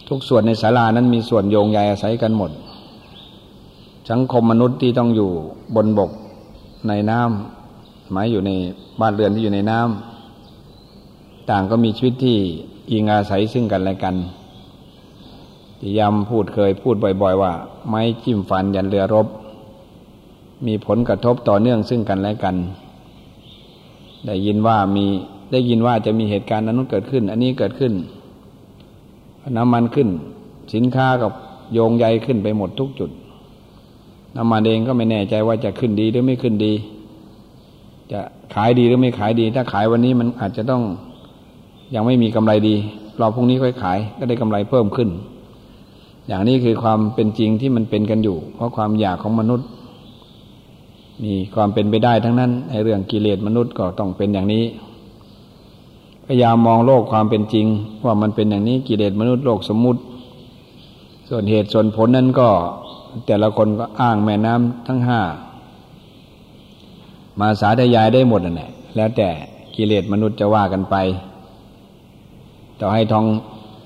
[0.09, 2.51] ทุกส่วนในศาลานั้นมีส่วนโยงใยอาศัยกันหมด
[4.11, 5.31] สังคมมนุษย์ที่ต้องอยู่
[5.77, 6.11] บนบก
[6.89, 8.51] ในน้ำหมายอยู่ใน
[9.01, 12.39] บ้านเรือนที่อยู่ในน้ำต่างก็มีชีวิตที่
[12.91, 14.17] อิงอาศัยซึ่งกันและกัน
[15.79, 17.53] ที่ยำพูดเคยพูดบ่อย ๆ ว่า
[17.89, 19.27] ไม้จิ้มฟันยันเรือรบ
[20.67, 22.57] มีผลกระทบต่อเนื่องซึ่งกันและกัน
[24.27, 25.07] ได้ยินว่ามี
[25.53, 27.93] ได้ยินว่าจะมีเหตุการณ์นั้นเกิดขึ้น อันนี้เกิดขึ้น
[29.57, 30.09] น้ำมันขึ้น
[30.75, 31.33] สินค้ากับ
[31.73, 33.11] โยงใยขึ้นไปหมดทุกจุด
[34.37, 36.73] น้ำมันเองก็ไม่แน่ใจว่าจะขึ้นดีหรือไม่ขึ้นดี
[38.13, 38.21] จะ
[38.55, 40.83] ขายดีหรือไม่ขายดี ถ้าขายวันนี้มันอาจจะต้อง
[41.95, 42.75] ยังไม่มีกำไรดี
[43.21, 45.09] รอพรุ่งนี้ค่อยขายก็ได้กำไรเพิ่มขึ้น
[46.29, 49.69] อย่างนี้คือความเป็นจริงที่มันเป็นกันอยู่ เพราะความอยากของมนุษย์
[51.25, 54.65] มีความเป็นไปได้ทั้งนั้นในเรื่องกิเลสมนุษย์ก็ต้องเป็นอย่างนี้
[56.27, 57.67] พยายามมองโลกความเป็นจริง
[58.05, 60.01] ว่ามันเป็นอย่างนี้กิเลสมนุษย์โลกสมมุติ
[61.29, 62.49] ส่วนเหตุส่วนผลนั้นก็
[63.27, 65.21] แต่ละคนก็อ้างแม่น้ำทั้งห้า
[67.41, 69.29] มาสาธยายได้หมดนั่นแหละแล้วแต่
[69.77, 70.97] กิเลสมนุษย์จะว่ากันไป
[72.81, 73.25] ต่อให้ทอง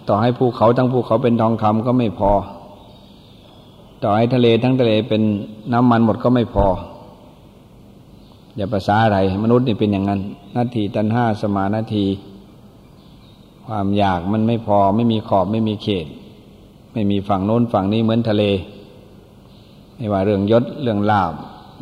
[0.08, 2.30] ต่อให้ภูเขาทั้งภูเขาเป็นทองคำก็ไม่พอ
[4.02, 5.22] ต่อให้ทะเลทั้งทะเลเป็น
[5.72, 6.66] น้ำมันหมดก็ไม่พอ
[8.56, 10.20] อย่าภาษาอะไร มนุษย์นี่เป็นอย่างนั้น
[10.56, 12.06] นาทีตันห้าสมานาที
[13.66, 16.06] ความอยากมันไม่พอไม่มีขอบไม่มีเขต
[16.92, 18.44] ไม่มีฝั่งโน้นฝั่งนี้เหมือนทะเล
[19.96, 21.32] ไม่ว่าเรื่องยศเรื่องลาบ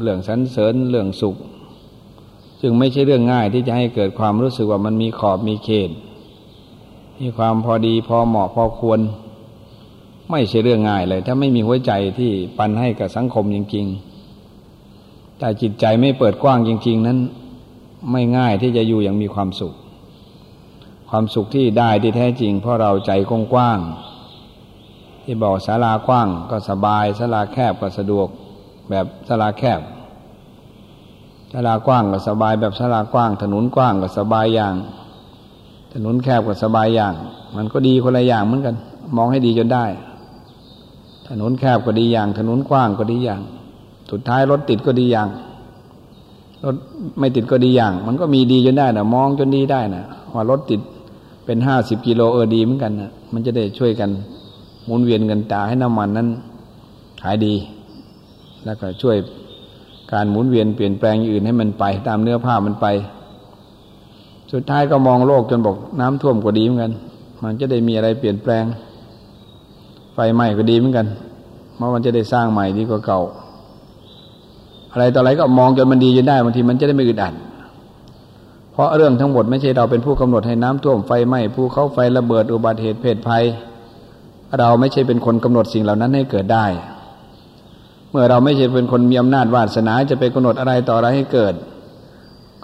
[0.03, 1.37] เรื่องสันเสริญเรื่องสุข
[2.61, 5.91] จึงไม่ใช่เรื่องง่ายที่จะให้เกิดความรู้สึกว่ามันมีขอบมีเขต
[7.21, 9.01] มีความพอดีพอเหมาะพอควร
[10.31, 14.10] ไม่ใช่เรื่องง่ายเลย ถ้าไม่มีหัวใจที่ปันให้กับสังคมจริง ๆ
[15.41, 17.19] แต่จิตใจไม่เปิดกว้างจริง ๆ นั้น
[18.13, 19.75] ไม่ง่ายที่จะอยู่อย่างมีความสุข
[21.11, 23.79] ความสุขที่ได้ที่แท้จริง เพราะเราใจกว้าง
[25.25, 28.29] ที่บอกศาลากว้างก็สบายศาลาแคบก็สะดวก
[28.91, 29.81] แบบศาลาแคบ
[31.53, 34.75] ศาลากว้างก็สบายแบบศาลากว้าง ถนนกว้างก็สบายอย่าง
[35.93, 37.15] ถนนแคบก็สบายอย่าง
[37.57, 38.77] มันก็ดีคนละอย่างเหมือนกัน
[39.17, 39.85] มองให้ดีจนได้
[41.29, 43.43] ถนนแคบก็ดีอย่าง ถนนกว้างก็ดีอย่าง
[44.11, 45.29] สุดท้ายรถติดก็ดีอย่าง
[46.65, 46.77] รถ
[47.19, 50.81] ไม่ติดก็ดีอย่าง มันก็มีดีจนได้นะมองจนดีได้นะว่ารถติด
[51.45, 54.11] เป็นห้าสิบกิโลเออดีเหมือนกันนะมันจะได้ช่วยกัน
[54.85, 56.29] หมุนเวียนกันตาให้น้ำมันนั้น
[57.23, 57.55] ขายดี
[58.65, 59.17] แล้วก็ช่วย
[60.13, 62.87] การหมุนเวียนเปลี่ยนแปลงอื่นให้มันไป ตามเนื้อผ้ามันไป
[64.53, 66.93] สุดท้ายก็มองโลกจนบอกน้ำท่วมก็ดีเหมือนกัน
[67.43, 68.65] มันจะได้มีอะไรเปลี่ยนแปลง
[70.15, 71.07] ไฟไหม้ก็ดีเหมือนกัน
[71.77, 73.21] เพราะมันจะได้สร้างใหม่ดีกว่าเก่า
[74.93, 77.35] อะไรต่ออะไรก็มองจนมันดีจนได้บางทีมันจะได้ไม่อึดอัด
[78.73, 83.45] เพราะเรื่องทั้งหมดไม่ใช่เราเป็นผู้กำหนดให้น้ำท่วมไฟไหม้ภูเขาไฟระเบิดอุบัติเหตุเพศภัย
[84.59, 86.67] เราไม่ใช่เป็นคนกำหนดสิ่งเหล่านั้นให้เกิดได้
[88.11, 91.55] เมื่อเราไม่ใช่เป็นคนมีอำนาจวาสนาจะไปกำหนดอะไรต่ออะไรให้เกิด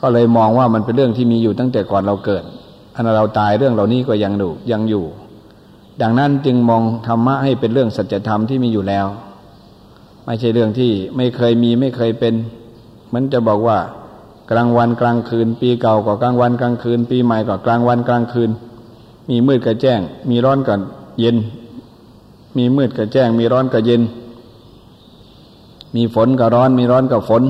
[0.01, 2.43] ก็เลยมองว่ามันเป็นเรื่องที่มีอยู่ตั้งแต่ก่อนเราเกิด
[2.95, 5.05] อันเราตายเรื่องเหล่านี้ก็ยังอยู่ยังอยู่
[6.03, 9.07] ดังนั้นจึงมองธรรมะให้เป็นเรื่องสัจธรรมที่มีอยู่แล้ว
[10.27, 12.35] ไม่ใช่เรื่องที่ไม่เคยมีไม่เคยเป็น
[13.15, 13.79] มันจะบอกว่า
[14.51, 18.51] กลางวันกลางคืน ปีเก่าก็กลางวันกลางคืน ปีใหม่ก็กลางวันกลางคืน
[19.31, 20.79] มีมืดกับแจ้ง มีร้อนกับ
[21.21, 21.37] เย็น
[22.57, 24.03] มีมืดกับแจ้ง มีร้อนกับเย็น
[25.97, 27.43] มีฝนกับร้อน มีร้อนกับฝน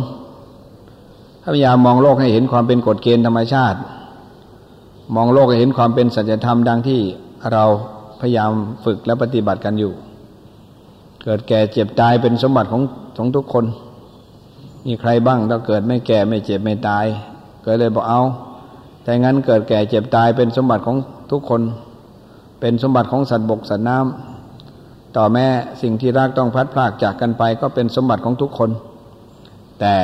[1.42, 3.78] พยายามมองโลกให้เห็นความเป็นกฎเกณฑ์ธรรมชาติ
[5.14, 7.00] มองโลกให้เห็นความเป็นสัจธรรมดังที่
[7.52, 7.64] เรา
[8.20, 8.50] พยายาม
[8.84, 9.92] ฝึกและปฏิบัติกันอยู่
[11.28, 12.82] เกิดแก่เจ็บตายเป็นสมบัติของ
[13.16, 13.64] ของทุกคน
[14.86, 17.06] มีใครบ้างถ้าเกิดไม่แก่ไม่เจ็บไม่ตาย
[17.64, 18.20] ก็เลยบอกเอา
[19.02, 20.96] แต่งั้นเกิดแก่เจ็บตายเป็นสมบัติของ
[21.30, 21.62] ทุกคน
[22.60, 25.46] เป็นสมบัติของสัตว์บกสัตว์น้ำต่อแม่
[25.82, 28.70] สิ่งที่รักต้องพัดพลากจากกันไป ก็เป็นสมบัติของทุกคน
[29.80, 29.96] แต่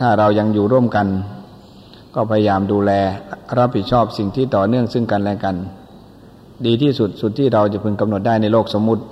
[0.00, 1.06] ถ้าเรายังอยู่ร่วมกัน
[2.14, 2.92] ก็พยายามดูแล
[3.58, 5.56] รับผิดชอบสิ่งที่ต่อเนื่องซึ่งกันและกัน
[6.66, 9.04] ดีที่สุดสุดที่เราจะพึงกำหนดได้ในโลกสมมุติ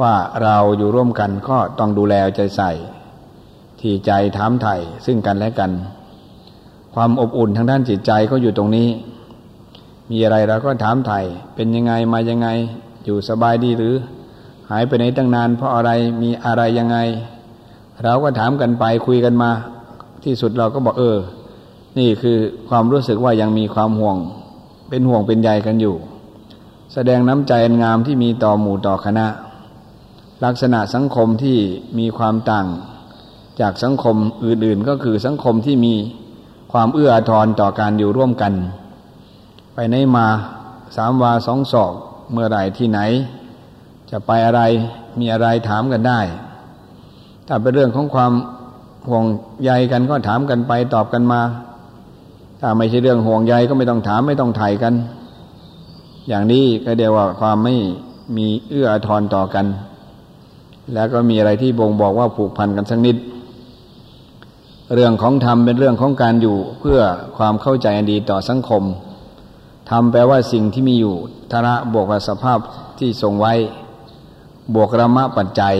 [0.00, 2.70] ว่าเราอยู่ร่วมกันก็ต้องดูแลใจใส่
[3.80, 4.74] ที่ใจถามไถ่
[5.06, 5.70] ซึ่งกันและกัน
[6.94, 8.88] ความอบอุ่นทางด้านจิตใจก็อยู่ตรงนี้
[10.10, 11.20] มีอะไรเราก็ถามไถ่
[11.54, 12.48] เป็นยังไงมายังไง
[13.04, 13.94] อยู่สบายดีหรือ
[14.70, 15.90] หายไปไหนตั้งนาน เพราะอะไร
[16.22, 16.96] มีอะไรยังไง
[18.04, 19.50] เราก็ถามกันไปคุยกันมา
[20.24, 21.18] ที่สุดเราก็บอกเออ
[21.98, 24.16] นี่คือความรู้สึกว่ายังมีความห่วง
[24.88, 25.96] เป็นห่วงเป็นใยกันอยู่
[26.92, 29.26] แสดงน้ำใจงามที่มีต่อหมู่ต่อคณะ
[30.44, 31.58] ลักษณะสังคมที่
[31.98, 32.66] มีความต่าง
[33.60, 35.94] จากสังคมอื่นๆ ก็คือสังคมที่มี
[36.72, 38.52] ความเอื้ออาทรต่อการอยู่ร่วมกัน
[39.74, 40.26] ไปไหนมา
[40.96, 41.92] สามวาสองศอก
[42.32, 43.00] เมื่อไรที่ไหน
[44.10, 44.60] จะไปอะไร
[45.18, 46.20] มีอะไรถามกันได้
[47.46, 48.32] ถ้าเป็นเรื่องของความ
[49.08, 49.24] ห่วง
[49.62, 51.40] ใยกันก็ถามกันไปตอบกันมา
[52.60, 54.94] ถ้าไม่ใช่เรื่องห่วงใยก็ไม่ต้องถามไม่ต้องถ่ายกัน
[56.28, 57.74] อย่างนี้ก็เดียวว่าความไม่
[58.36, 59.66] มีเอื้ออาทรต่อกัน
[60.94, 63.16] แล้วก็มีอะไรที่บ่งบอกว่าผูกพันกันสักนิด
[64.94, 67.00] เรื่องของธรรมเป็นเรื่องของการอยู่เพื่อ
[67.36, 68.82] ความเข้าใจอันดีต่อสังคม
[69.90, 71.16] ธรรมแปลว่าสิ่งที่มีอยู่
[71.50, 72.58] ทระบวกกับสภาพ
[72.98, 73.54] ที่ทรงไว้
[74.74, 75.76] บวกระมะปัจจัย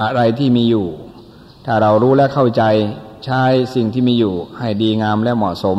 [0.00, 0.86] อะไรที่มีอยู่
[1.64, 2.62] ถ้าเรารู้และเข้าใจ
[3.24, 3.42] ใช้
[3.74, 5.78] สิ่งที่มีอยู่ให้ดีงามและเหมาะสม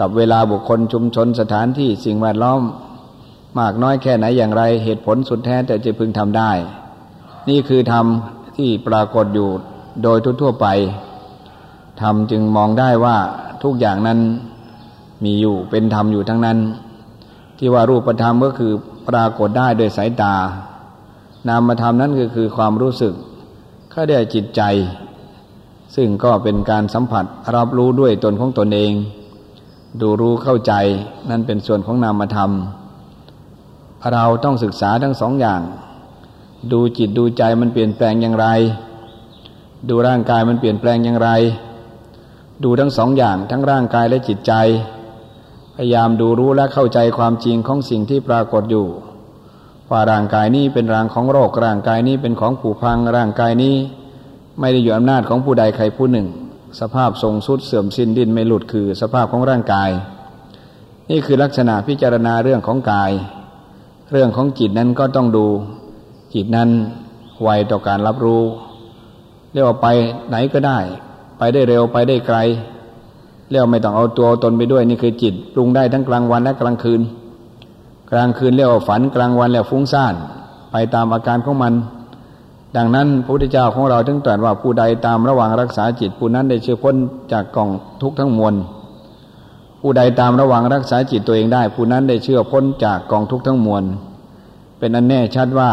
[0.00, 2.62] กับเวลาบุคคลชุมชนสถานที่สิ่งแวดล้อม
[3.58, 6.50] มากน้อยแค่ไหนอย่างไรเหตุผลสุดแท้แต่จะพึงทำได้
[7.50, 8.06] นี่คือธรรม
[8.56, 9.48] ที่ปรากฏอยู่
[10.02, 10.66] โดยทั่วไป
[12.02, 13.16] ธรรมจึงมองได้ว่า
[13.62, 14.18] ทุกอย่างนั้น
[15.24, 16.58] มีอยู่เป็นธรรมอยู่ทั้งนั้น
[17.58, 18.72] ที่ว่ารูปธรรมก็คือ
[19.08, 20.34] ปรากฏได้โดยสายตา
[21.48, 23.14] นามธรรมนั้นก็คือความรู้สึก
[23.92, 24.62] ก็ได้จิตใจ
[25.96, 27.24] ซึ่งก็เป็นการสัมผัส
[27.56, 28.92] รับรู้ด้วยตนของตนเอง
[30.00, 30.72] ดูรู้เข้าใจ
[31.30, 32.50] นั่นเป็นส่วนของนามธรรม
[34.12, 35.60] เราต้องศึกษาทั้งสองอย่าง
[36.72, 38.46] ดูจิตดูใจมันเปลี่ยนแปลงอย่างไร
[39.88, 41.30] ดูร่างกายมันเปลี่ยนแปลงอย่างไร
[42.64, 44.52] ดูทั้งสองอย่างทั้งร่างกายและจิตใจ
[45.74, 48.86] พยายามดูรู้และเข้าใจความจริงของสิ่งที่ปรากฏอยู่
[49.90, 53.76] ว่าร่างกายนี้เป็นร่างของโรคร่างกายนี้เป็นของผูพังร่างกายนี้
[54.60, 56.26] ไม่ได้อยู่อำนาจของผู้ใดใครผู้หนึ่ง
[56.80, 59.90] สภาพทรงสุดเสื่อมสิ้นดินไม่หลุดคือสภาพของร่างกาย
[61.10, 63.10] นี่คือลักษณะพิจารณาเรื่องของกาย
[64.12, 65.46] เรื่องของจิตนั้นก็ต้องดู
[66.36, 66.68] จิตนั้น
[67.42, 68.42] ไวต่อการรับรู้
[69.52, 69.86] เรียกว่าไป
[70.28, 70.78] ไหนก็ได้
[71.38, 72.38] ไปได้เร็วไปได้ไกล
[73.50, 77.00] เรียกไม่ต้องเอาตัวตนไปด้วยนี่คือจิตปรุงได้ทั้งกลางวันและกลางคืน
[78.10, 80.14] กลางคืนเรียกว่าฝันกลางวันเรียกฟุ้งซ่าน
[80.72, 81.74] ไปตามอาการของมัน
[82.76, 86.94] ดังนั้นพระพุทธเจ้าของเราถึงตรัสว่าผู้ใดตามระหว่างรักษาจิตผู้นั้นได้เชื่อพ้น
[87.32, 87.68] จากกล่อง
[88.02, 88.54] ทุกทั้งมวล
[89.80, 93.84] ผู้ใดตามระว่างรักษาจิตตัวเองได้ ผู้นั้นได้เชื่อพ้นจากกองทุกทั้งมวล
[94.78, 95.70] เป็นอันแน่ชัดว่า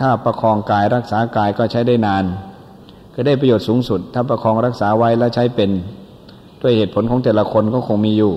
[0.00, 2.24] ถ้าประคองกายรักษากายก็ใช้ได้นาน
[3.14, 5.70] ก็ได้ประโยชน์สูงสุด ถ้าประคองรักษาไว้และใช้เป็น
[6.62, 8.32] ด้วยเหตุผลของแต่ละคนก็คงมีอยู่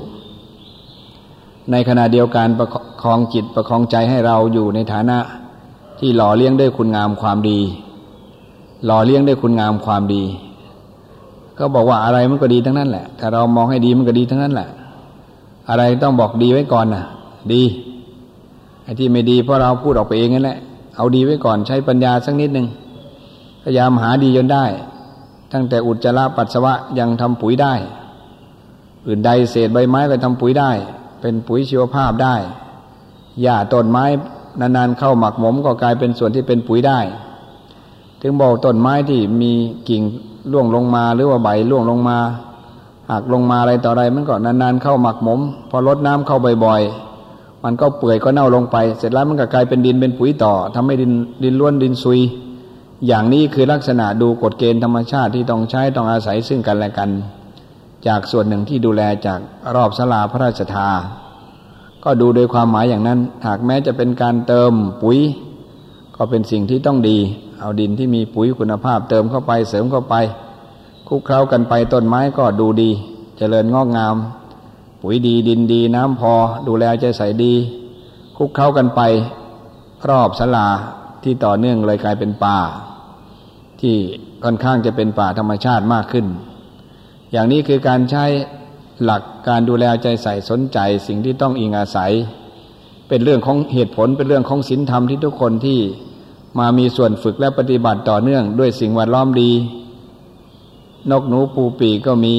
[1.72, 2.68] ในขณะเดียวกันประ
[3.04, 5.18] คองจิตประคองใจให้เราอยู่ในฐานะ
[6.00, 7.60] ที่หล่อเลี้ยงด้วยคุณงามความดี
[8.86, 10.24] หล่อเลี้ยงด้วยคุณงามความดี
[11.58, 14.70] ก็บอกว่าอะไรมันก็ดีทั้งนั้นแหละ ถ้าเรามองให้ดีมันก็ดีทั้งนั้นแหละ
[15.70, 17.04] อะไรต้องบอกดีไว้ก่อนนะ
[17.54, 17.64] ดี
[18.84, 20.60] ไอ้ที่ไม่ดีเพราะเราพูดออกไปเองนั่นแหละ
[20.96, 22.68] เอาดีไว้ก่อนใช้ปัญญาสักนิดหนึ่ง
[23.64, 24.66] พยายามหาดีจนได้
[25.54, 27.74] ตั้งแต่อุจจาระปัสสาวะยังทำปุ๋ยได้
[29.08, 30.72] อื่นใดเศษใบไม้ก็ทำปุ๋ยได้
[31.22, 32.36] เป็นปุ๋ยชีวภาพได้
[33.42, 34.06] หญ้าต้นไม้
[34.60, 37.00] นานๆเข้าหมักหมมก็กลายเป็นส่วนที่เป็นปุ๋ยได้
[38.22, 39.52] ถึงบอกต้นไม้ที่มี
[39.90, 40.02] กิ่ง
[40.52, 42.18] ล่วงลงมาหรือว่าใบล่วงลงมา
[43.10, 47.11] หักลงมาอะไรต่ออะไรมันก็นานๆเข้าหมักหมม พอลดน้ำเข้าบ่อยๆ
[47.64, 52.20] มันก็เปื่อยก็เน่าลงไป เสร็จแล้วมันก็กลายเป็นดินเป็นปุ๋ยต่อทำให้ดินดินล้วนดินซุย
[53.08, 57.10] อย่างนี้คือลักษณะดูกฎเกณฑ์ธรรมชาติที่ต้องใช้ต้องอาศัยซึ่งกันและกัน
[58.08, 59.40] จากส่วนหนึ่งที่ดูแลจาก
[59.76, 60.90] รอบสลาพระราชทา
[62.04, 64.72] ก็ดูโดยความหมายอย่างนั้น หากแม้จะเป็นการเติม
[65.04, 65.20] ปุ๋ย
[66.16, 67.18] ก็เป็นสิ่งที่ต้องดี
[67.60, 70.16] เอาดินที่มีปุ๋ยคุณภาพเติมเข้าไปเสริมเข้าไป
[71.08, 72.96] คุกเคล้ากันไปต้นไม้ก็ดูดีจ
[73.38, 74.16] เจริญงอกงาม
[75.04, 76.34] ปุ๋ยดีดินดีน้ำพอ
[76.68, 77.54] ดูแลใจใส่ดี
[78.38, 79.02] คุกเคล้ากันไป
[80.10, 80.68] รอบสลา
[81.24, 82.58] ที่ต่อเนื่องเลยกลายเป็นป่า
[83.82, 83.96] ที่
[84.44, 86.26] ค่อนข้างจะเป็นป่าธรรมชาติมากขึ้น
[87.32, 88.26] อย่างนี้คือการใช้
[89.04, 92.12] หลักการดูแลใจใส่สนใจ สิ่งที่ต้องอิงอาศัย
[93.08, 95.80] เป็นเรื่องของเหตุผลเป็นเรื่องของศีลธรรมที่ทุกคนที่
[96.60, 99.52] มามีส่วนฝึกและปฏิบัติต่อเนื่อง ด้วยสิ่งแวดล้อมดี
[101.12, 102.36] นกหนูปูปีก็มี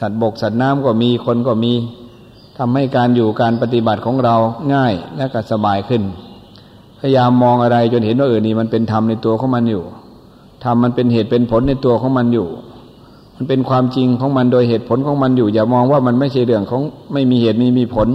[0.00, 1.72] สัตว์บกสัตว์น้ำก็มีคนก็มี
[2.58, 4.36] ทำให้การอยู่การปฏิบัติของเรา
[4.74, 6.02] ง่ายและก็สบายขึ้น
[6.98, 9.84] พยายามมองอะไรจนเห็นว่าเออนี่มันเป็นธรรมในตัวของมันอยู่
[10.64, 12.48] ธรรมมันเป็นเหตุเป็นผลในตัวของมันอยู่
[13.36, 16.82] มันเป็นความจริงของมันโดยเหตุผลของมันอยู่ อย่ามองว่ามันไม่ใช่เรื่องของ
[17.12, 18.08] ไม่มีเหตุมีมีผล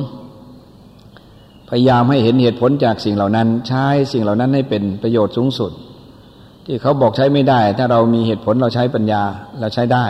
[1.69, 5.71] พยายามให้เห็นเหตุผลจากสิ่งเหล่านั้น ใช้สิ่งเหล่านั้นให้เป็นประโยชน์สูงสุด
[6.65, 9.21] ที่เขาบอกใช้ไม่ได้ ถ้าเรามีเหตุผลเราใช้ปัญญา
[9.59, 10.05] เราใช้ได้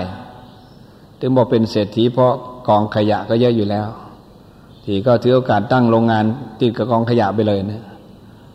[1.20, 2.34] ถึงบอกเป็นเศรษฐีเพราะ
[2.68, 3.88] กองขยะก็เยอะอยู่แล้ว
[4.86, 6.26] ที่ก็ถือโอกาสตั้งโรงงาน
[6.62, 7.84] ติดกับกองขยะไปเลยนะ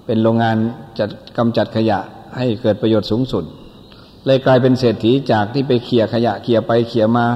[0.07, 0.57] เป็นโรงงาน
[0.99, 1.99] จัดกำจัดขยะ
[2.37, 3.45] ให้เกิดประโยชน์สูงสุด
[4.27, 7.27] เลยกลายเป็นเศรษฐีจากที่ไปเขี่ยขยะเขี่ยไปเขี่ยมา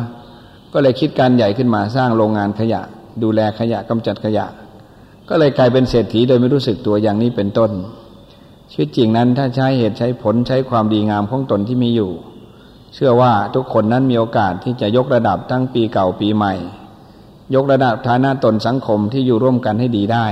[0.73, 2.81] ก็เลยคิดการใหญ่ขึ้นมาสร้างโรงงานขยะ
[3.23, 4.47] ดูแลขยะกำจัดขยะ
[5.29, 7.71] ก็เลยกลายเป็นเศรษฐีโดยไม่รู้สึกตัวอย่างนี้เป็นต้น
[8.71, 12.11] ชีวิตจริงนั้นถ้าใช้เหตุใช้ผลใช้ความดีงามของตนที่มีอยู่
[12.94, 16.54] เชื่อว่าทุกคนนั้นมีโอกาสที่จะยกระดับทั้งปีเก่าปีใหม่
[17.54, 20.26] ยกระดับฐานะตนสังคมที่อยู่ร่วมกันให้ดีได้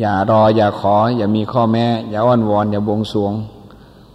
[0.00, 3.32] อย่ารออย่าขอ อย่ามีข้อแม้ อย่าอ้อนวอน อย่าบวงสวง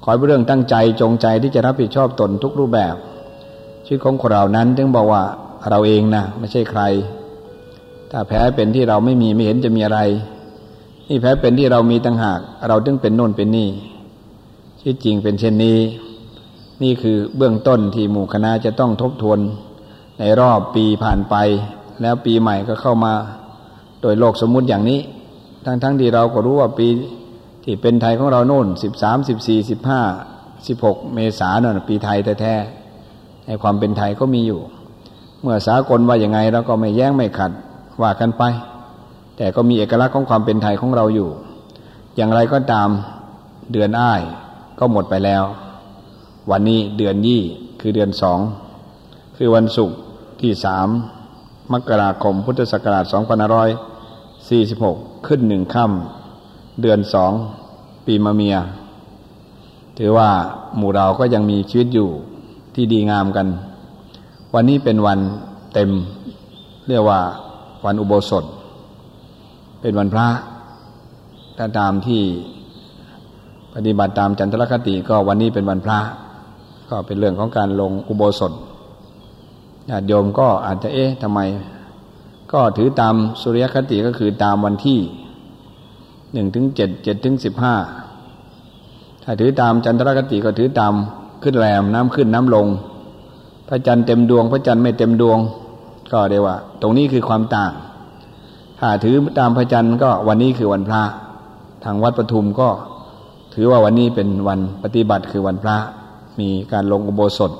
[0.03, 2.95] ขอให้เรื่องตั้งใจจงใจที่จะรับผิดชอบตนทุกรูปแบบ
[3.85, 5.23] ชีวิตของเรานั้นจึงบอกว่า
[5.69, 6.81] เราเองนะไม่ใช่ใคร
[8.11, 9.99] ถ้าแพ้เป็นที่เราไม่มีไม่เห็นจะมีอะไร
[11.07, 13.69] นี่แพ้เป็นที่เรามีต่างหาก เราจึงเป็นโน่นเป็นนี่
[14.79, 15.77] ชีวิตจริงเป็นเช่นนี้
[16.83, 19.39] นี่คือเบื้องต้นที่หมู่คณะจะต้องทบทวน
[20.19, 21.35] ในรอบปีผ่านไป
[22.01, 23.13] แล้วปีใหม่ก็เข้ามา
[24.01, 24.99] โดยโลกสมมุติอย่างนี้
[25.65, 26.87] ทั้งๆทที่เราก็รู้ว่าปี
[27.63, 30.01] ที่เป็นไทยของเราโน่นสิบสามสิบสี่สิบห้า
[30.67, 34.61] สิบหกเมษายนปีไทยแท้ๆในความเป็นไทยก็มีอยู่
[35.41, 37.51] เมื่อสากลว่าอย่างไงเราก็ไม่แย้งไม่ขัด
[38.01, 38.43] ว่ากันไป
[39.37, 41.29] แต่ก็มีเอกลักษณ์ของความเป็นไทยของเราอยู่
[42.15, 42.89] อย่างไรก็ตาม
[43.71, 44.21] เดือนอ้าย
[44.79, 45.43] ก็หมดไปแล้ว
[46.51, 47.41] วันนี้เดือนยี่
[47.81, 48.39] คือเดือนสอง
[49.37, 49.97] คือวันศุกร์
[50.41, 50.87] ที่สาม
[51.73, 53.05] มกราคมพุทธศักราช
[54.29, 57.31] 2546 ขึ้นหนึ่งค่ำเดือนสอง
[58.05, 58.55] ปีมะเมีย
[59.97, 60.29] ถือว่า
[60.77, 62.09] หมู่เราก็ยังมีชีวิตอยู่
[62.75, 63.47] ที่ดีงามกัน
[64.53, 65.19] วันนี้เป็นวัน
[65.73, 65.89] เต็ม
[66.87, 67.19] เรียกว่า
[67.85, 68.43] วันอุโบสถ
[69.81, 70.27] เป็นวันพระ
[71.57, 72.21] ถ้าตามที่
[73.73, 75.99] ปฏิบัติตามจันทรคติก็วันนี้เป็นวันพระ
[76.89, 78.53] ก็เป็นเรื่องของการลงอุโบสถ
[79.89, 81.39] ญาติโยมก็อาจจะเอ๊ะทำไม
[82.51, 84.99] ก็ถือตามสุริยคติก็คือตามวันที่
[86.33, 87.75] หนึ่งถึงเจ็ดเจ็ดถึงสิบห้า
[89.23, 90.93] ถ้าถือตามจันทรคติก็ถือตาม
[91.43, 92.67] ขึ้นแรมน้ำขึ้นน้ำลง
[93.67, 95.39] พระจันทร์เต็มดวง พระจันทร์ไม่เต็มดวง
[96.11, 97.71] ก็เรียกว่า ตรงนี้คือความต่าง
[98.79, 101.03] ถ้าถือตามพระจันทร์ก็วันนี้คือวันพระ
[101.83, 102.69] ทางวัดปทุมก็
[103.53, 105.77] ถือว่าวันนี้เป็นวันปฏิบัติคือวันพระ
[106.39, 107.51] มีการลงอุโบสถ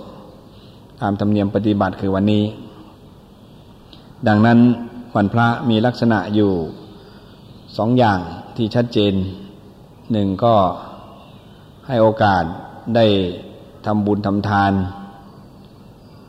[1.01, 2.43] ตามธรรมเนียมปฏิบัติคือวันนี้
[4.27, 4.59] ดังนั้น
[5.15, 6.51] วันพระมีลักษณะอยู่
[7.77, 8.19] สองอย่าง
[8.55, 9.13] ที่ชัดเจน
[10.11, 10.55] หนึ่งก็
[11.87, 12.43] ให้โอกาส
[12.95, 13.05] ได้
[13.85, 14.71] ทำบุญทำทาน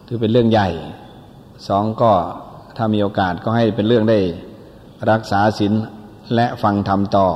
[0.06, 0.68] ถือเป็นเรื่องใหญ่
[1.68, 2.12] สองก็
[2.76, 4.18] ถ้ามีโอกาสก็ให้เป็นเรื่องได้
[5.10, 5.72] รักษาศีล
[6.34, 7.26] และฟังธรรมต่อ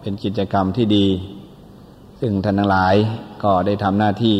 [0.00, 1.06] เป็นกิจกรรมที่ดี
[2.20, 2.94] ซึ่งท่านทั้งหลาย
[3.42, 4.38] ก็ได้ทำหน้าที่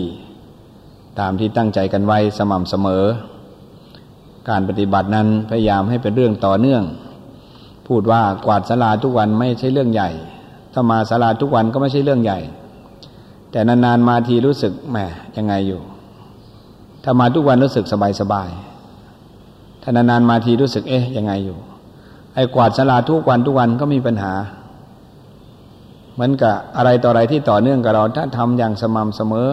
[1.21, 3.05] ตามที่ตั้งใจกันไว้สม่ำเสมอ
[4.49, 6.83] การปฏิบัตินั้นพยายามให้เป็นเรื่องต่อเนื่อง
[7.87, 10.11] พูดว่ากวาดสลาทุกวันไม่ใช่เรื่องใหญ่
[10.73, 12.39] ถ้ามาสลาทุกวันก็ไม่ใช่เรื่องใหญ่
[13.51, 14.97] แต่นานๆมาทีรู้สึกแหม
[15.37, 15.81] ยังไงอยู่
[17.05, 17.85] ถ้ามาทุกวันรู้สึก
[18.21, 21.59] สบายๆถ้านานๆมาทีรู้สึกเอ๊ะยังไงอยู่
[22.35, 24.33] ไอ้กวาดสลาทุกวันทุกวันก็มีปัญหา
[26.19, 29.49] เหมือนกับอะไรต่ออะไรที่ต่อเนื่องกับเราถ้าทำอย่างสม่ำเสมอ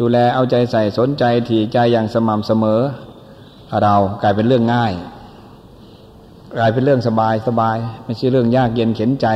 [0.00, 2.80] ดูแลเอาใจใส่สนใจถี่ใจอย่างสม่ำเสมอ
[3.82, 4.92] เรากลายเป็นเรื่องง่าย
[6.58, 9.26] กลายเป็นเรื่องสบายสบาย ไม่ใช่เรื่องยากเย็นเข็นใจ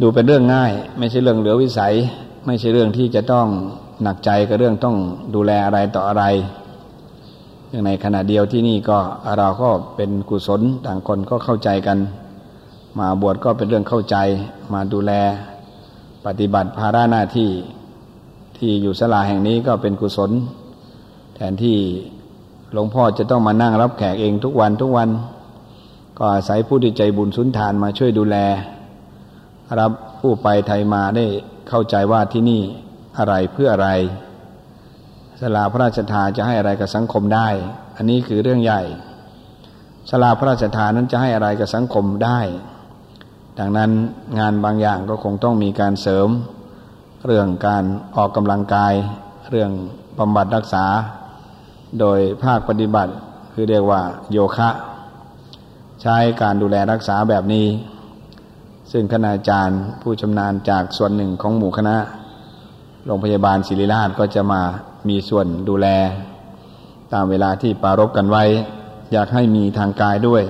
[0.00, 1.94] ดูเป็นเรื่องง่าย ไม่ใช่เรื่องเหลือวิสัย
[2.46, 3.46] ไม่ใช่เรื่องที่จะต้อง
[4.02, 4.96] หนักใจกับเรื่องต้อง
[5.34, 6.24] ดูแลอะไรต่ออะไร
[7.70, 8.98] อย่างในขณะเดียวที่นี่ก็
[9.38, 11.98] เราก็เป็นกุศลต่างคนก็เข้าใจกัน
[12.98, 14.16] มาบวชก็เป็นเรื่องเข้าใจ
[14.72, 15.12] มาดูแล
[16.26, 17.50] ปฏิบัติภาระหน้าที่
[18.56, 20.30] ที่อยู่สลาแห่งนี้ก็เป็นกุศล
[21.34, 21.78] แทนที่
[22.72, 25.08] หลวงพ่อจะต้องมานั่งรับแขกเองทุกวันทุกวัน
[26.18, 28.36] ก็อาศัยผู้ที่ใจบุญสุนทานมาช่วยดูแล
[29.80, 31.26] รับผู้ไปไทยมาได้
[31.68, 32.62] เข้าใจว่าที่นี่
[33.18, 33.88] อะไรเพื่ออะไร
[35.40, 37.48] สลาพระราชทานจะให้อะไรกับสังคมได้
[37.96, 38.82] อันนี้คือเรื่องใหญ่
[40.10, 42.40] สลาพระราชทานนั้นจะให้อะไรกับสังคมได้
[43.58, 43.90] ดังนั้น
[44.38, 46.28] งานบางอย่างก็คงต้องมีการเสริม
[47.26, 47.84] เรื่องการ
[48.16, 48.92] ออกกำลังกาย
[49.50, 49.70] เรื่อง
[50.18, 50.84] บำบัดรักษา
[52.00, 53.12] โดยภาคปฏิบัติ
[53.52, 54.68] คือเรียกว่าโยคะ
[56.02, 57.66] ใช้การดูแลรักษาแบบนี้
[58.92, 61.96] ซึ่งคณาจารย์ผู้ชำนาญจากส่วนหนึ่งของหมู่คณะ
[63.06, 64.62] โรงพยาบาลศิริราชก็จะมา
[65.08, 65.86] มีส่วนดูแล
[67.12, 68.44] ตามเวลาที่ปารบกันไว้
[69.12, 70.42] อยากให้มีทางกายด้วย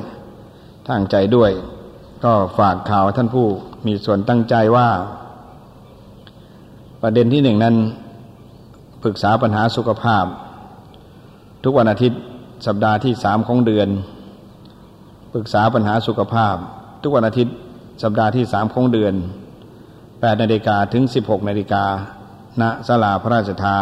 [0.88, 1.50] ทางใจด้วย
[2.24, 3.46] ก็ฝากข่าวท่านผู้
[3.86, 4.88] มีส่วนตั้งใจว่า
[7.02, 7.76] ประเด็นที่หนึ่งนั้น
[9.02, 10.24] ปรึกษาปัญหาสุขภาพ
[11.64, 12.20] ทุกวันอาทิตย์
[12.66, 13.88] สัปดาห์ที่สามของเดือน
[15.32, 16.54] ปรึกษาปัญหาสุขภาพ
[17.02, 17.54] ทุกวันอาทิตย์
[18.02, 19.14] สัปดาห์ที่สามของเดือน
[20.20, 21.84] แปดนาฬิกาถึงสิบหกนาฬิกา
[22.60, 23.78] ณศาลาพระราชทา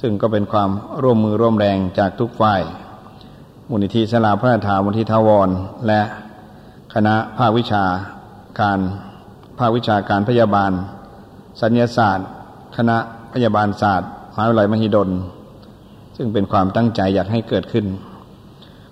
[0.00, 0.70] ซึ่งก็เป็นความ
[1.02, 2.60] ร่วมมือร่วมแรงจากทุกฝ่าย
[3.70, 5.48] มูลนิธิศาลาพระราชทามูลนิธิทาวร
[5.86, 6.02] และ
[6.98, 7.84] คณะภาควิชา
[8.60, 8.78] การ
[9.58, 10.72] ภาควิชาการพยาบาล
[11.60, 12.28] สัญญาศาสตร์
[12.76, 12.96] คณะ
[13.32, 15.08] พยาบาลศาสตร์มหาวิทยาลัยมหิดล
[16.16, 17.86] ซึ่งเป็นความตั้งใจอยากให้เกิดขึ้น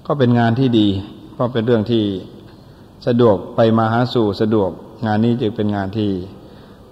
[0.07, 0.87] ก็เป็นงานที่ดี
[1.33, 2.03] เพราะเป็นเรื่องที่
[3.07, 4.71] สะดวกไปมาหาสู่สะดวก
[5.07, 6.11] งานนี้จึงเป็นงานที่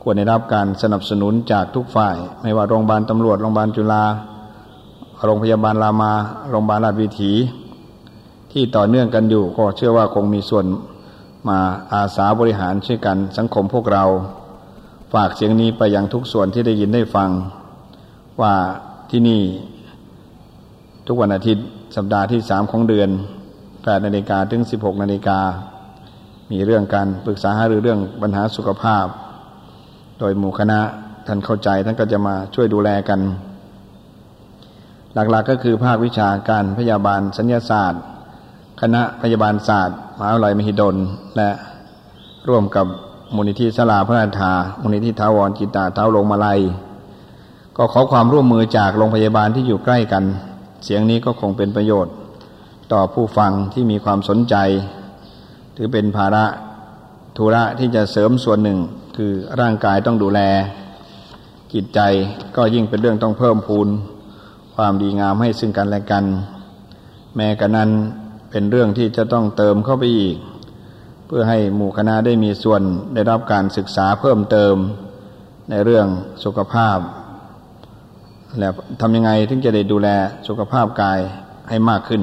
[0.03, 4.05] ควรได้รับการสนับสนุนจากทุกฝ่าย ไม่ว่าโรงพยาบาลตำรวจโรงพยาบาลจุฬา
[5.25, 6.13] โรงพยาบาลรามา
[6.51, 7.33] โรงพยาบาลราชวิถี
[8.53, 10.67] ที่ต่อเนื่องกันอยู่ก็เชื่อว่าคงมีส่วน
[11.49, 11.59] มา
[11.93, 14.05] อาสาบริหารช่วยกันสังคมพวกเรา
[15.15, 17.31] ฝากเสียงนี้ไปยังทุกส่วนที่ได้ยินได้ฟัง
[18.41, 18.55] ว่า
[19.11, 19.43] ที่นี่
[21.07, 21.67] ทุกวันอาทิตย์
[21.97, 23.11] สัปดาห์ที่สามของเดือน
[23.85, 25.39] แปดนาฬิกาถึงสิบหกนาฬิกา
[26.53, 29.07] มีเรื่องการปรึกษาหารือเรื่องปัญหาสุขภาพ
[30.19, 30.81] โดยหมู่คณะ
[31.27, 33.21] ท่านเข้าใจท่านก็จะมาช่วยดูแลกัน
[35.15, 38.03] หลักๆกก็คือภาควิชาการพยาบาลสัญญาศาสตร์
[38.85, 40.97] คณะพยาบาลศาสตร์มหาวิทยาลัยมหิดล
[41.37, 41.51] และ
[42.49, 42.87] ร่วมกับ
[43.35, 44.53] มูลนิธิสลาพระราชา
[44.83, 46.61] มูลนิธิท้าวรจิตตาเท้าลงมาลัย
[47.77, 50.25] ก็ขอความร่วมมือจากโรงพยาบาลที่อยู่ใกล้กัน
[50.85, 52.15] เสียงนี้ก็คงเป็นประโยชน์
[52.93, 54.55] ต่อผู้ฟังที่มีความสนใจ
[55.77, 56.45] ถือเป็นภาระ
[57.37, 58.79] ธุระที่จะเสริมส่วนหนึ่ง
[59.17, 60.41] คือร่างกายต้องดูแล
[61.73, 62.01] จิตใจ
[62.57, 63.89] ก็ยิ่งเป็นเรื่องต้องเพิ่มพูน
[64.77, 66.25] ความดีงามให้ซึ่งกันและกัน
[67.37, 67.91] แม้กระนั้น
[68.55, 70.37] เป็นเรื่องที่จะต้องเติมเข้าไปอีก
[71.27, 72.83] เพื่อให้หมู่คณะได้มีส่วน
[73.15, 74.75] ได้รับการศึกษาเพิ่มเติม
[75.71, 76.07] ในเรื่อง
[76.45, 76.99] สุขภาพ
[78.59, 78.69] และ
[79.01, 80.09] ทำยังไงถึงจะได้ดูแล
[80.49, 81.21] สุขภาพกาย
[81.69, 82.23] ให้มากขึ้น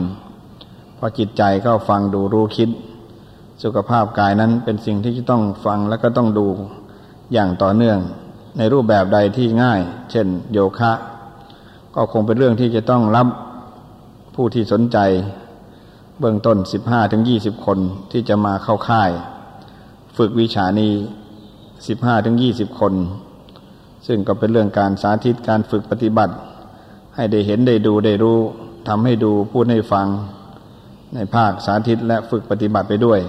[0.96, 2.70] เพอจิตใจก็ฟังดูรู้คิด
[3.64, 6.48] สุขภาพกายนั้นเป็นสิ่งที่จะต้องฟังและก็ต้องดู
[7.34, 8.00] อย่างต่อเนื่อง
[8.58, 10.92] ในรูปแบบใดที่ง่าย เช่น โยคะ
[11.96, 13.28] ก็คงเป็นเรื่องที่จะต้องรับ
[14.36, 14.98] ผู้ที่สนใจ
[16.20, 17.80] เบื้องต้นสิบห้าถึงยี่สิบคน
[18.12, 19.12] ที่จะมาเข้าค่าย
[20.18, 20.92] ฝึกวิชานี้
[21.88, 22.94] สิบห้าถึงยี่สิบคน
[24.08, 26.34] ซึ่งก็เป็นเรื่องการสาธิตการฝึกปฏิบัติ
[27.16, 28.38] ให้ได้เห็นได้ดูได้รู้
[28.88, 30.08] ทำให้ดูพูดให้ฟัง
[31.14, 33.20] ในภาคสาธิตและฝึกปฏิบัติไปด้วย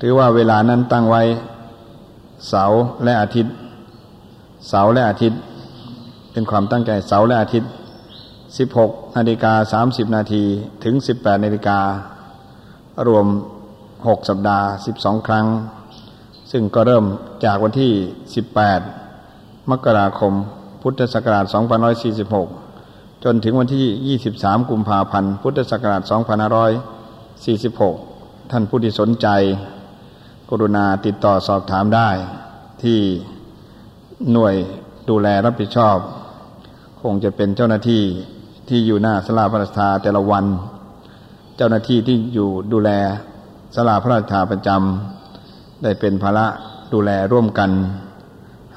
[0.00, 1.22] ถือว่าเวลานั้นตั้งไว้
[2.48, 3.54] เสาร์และอาทิตย์
[4.68, 5.40] เสาร์และอาทิตย์
[6.32, 7.70] เป็นความตั้งใจเสาร์และอาทิตย์
[8.56, 10.44] 16นาฬิกา30 นาที
[10.84, 11.80] ถึง 18นาฬิกา
[13.06, 13.26] รวม
[13.76, 15.46] 6 สัปดาห์ 12 ครั้ง
[16.50, 17.04] ซึ่งก็เริ่ม
[17.44, 17.92] จากวันที่
[18.80, 20.32] 18 มกราคม
[20.82, 21.44] พุทธศักราช
[22.34, 26.02] 2546 จนถึงวันที่ 23 กุมภาพันธ์ พุทธศักราช
[27.26, 29.28] 2546 ท่านผู้ที่สนใจ
[30.50, 32.10] กรุณาติดต่อสอบถามได้
[32.82, 32.98] ที่
[34.32, 34.54] หน่วย
[35.08, 35.96] ดูแลรับผิดชอบ
[37.02, 38.02] คงจะเป็นเจ้าหน้าที่
[38.68, 40.44] ที่อยู่หน้าสลาพระราชาแต่ละวัน
[41.56, 42.90] เจ้าหน้าที่ที่อยู่ดูแล
[43.74, 46.46] สลาพระราชาประจำได้เป็นภาระ
[46.92, 47.70] ดูแลร่วมกัน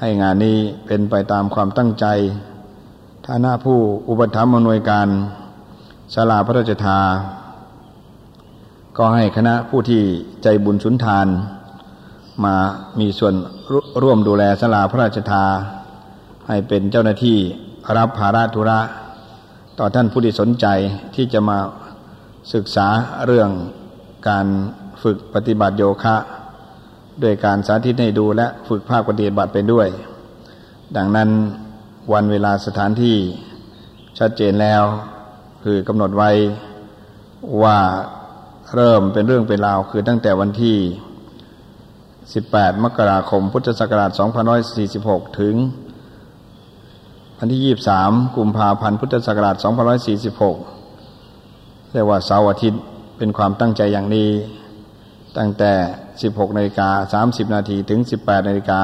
[0.00, 2.06] ให้งานนี้เป็นไปตามความตั้งใจ
[3.26, 3.78] ฐานะผู้
[4.08, 5.08] อุปถัมภ์อำนวยการ
[6.14, 7.00] ศาลาพระราชทา
[8.96, 10.02] ก็ให้คณะผู้ที่
[10.42, 11.26] ใจบุญสุนทาน
[12.44, 12.56] มา
[13.00, 13.34] มีส่วน
[14.02, 15.44] ร่วมดูแลศาลาพระราชทา
[16.48, 17.38] ให้เป็นเจ้าหน้าที่
[17.96, 18.80] รับภาระธุระ
[19.80, 20.66] ต่อท่านผู้ที่สนใจ
[21.14, 21.58] ที่จะมา
[22.54, 22.88] ศึกษา
[23.26, 23.50] เรื่อง
[24.28, 24.46] การ
[25.02, 26.16] ฝึกปฏิบัติโยคะ
[27.22, 29.88] ด้วยการสาธิตให้ดูและฝึกภาคปฏิบัติไปด้วย
[30.96, 31.28] ดังนั้น
[32.12, 33.16] วันเวลาสถานที่
[34.18, 34.82] ชัดเจนแล้ว
[35.64, 36.30] คือกำหนดไว้
[37.62, 37.78] ว่า
[38.74, 40.76] เริ่มเป็นเรื่องเป็นราวคือตั้งแต่วันที่
[41.98, 44.10] 18 มกราคม พุทธศักราช
[44.74, 45.54] 2546 ถึง
[47.40, 49.56] วันที่ 23 กุมภาพันธ์พุทธศักราช
[50.74, 52.82] 2546 เรียกว่าเสาร์อาทิตย์
[53.18, 54.30] เป็นความตั้งใจอย่างนี้
[55.38, 55.72] ตั้งแต่
[56.12, 58.82] 16นาฬิกา30 นาทีถึง 18นาฬิกา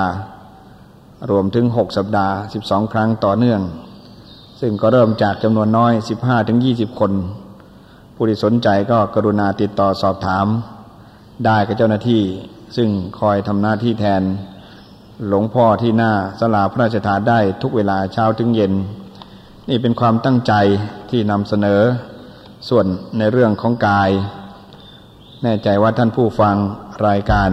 [1.30, 3.60] รวมถึงหกสัปดาห์สิบสองครั้งต่อเนื่อง
[4.60, 7.12] ซึ่งก็เริ่มจากจำนวนน้อยสิบห้าถึงยี่สิบคน
[8.14, 10.46] ผู้ที่สนใจก็กรุณาติดต่อสอบถาม
[11.44, 12.22] ได้กับเจ้าหน้าที่
[12.76, 12.88] ซึ่ง
[13.20, 14.22] คอยทำหน้าที่แทน
[15.28, 18.72] หลวงพ่อที่หน้าสลาพระราชทานได้ทุกเวลาเช้าถึงเย็น
[19.68, 20.54] นี่เป็นความตั้งใจ
[21.10, 21.80] ที่นำเสนอ
[22.68, 22.86] ส่วน
[23.18, 24.10] ในเรื่องของกาย
[25.42, 26.56] แน่ใจว่าท่านผู้ฟัง
[27.08, 27.50] รายการ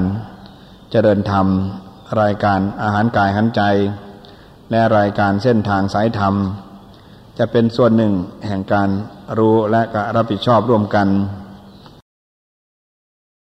[0.91, 1.47] เจริญธรรม
[2.22, 3.62] รายการอาหารกายหันใจ
[4.72, 6.34] และรายการเส้นทางสายธรรม
[7.38, 8.14] จะเป็นส่วนหนึ่ง
[8.47, 8.89] แห่งการ
[9.38, 11.07] รู้และการรับผิดชอบร่วมกัน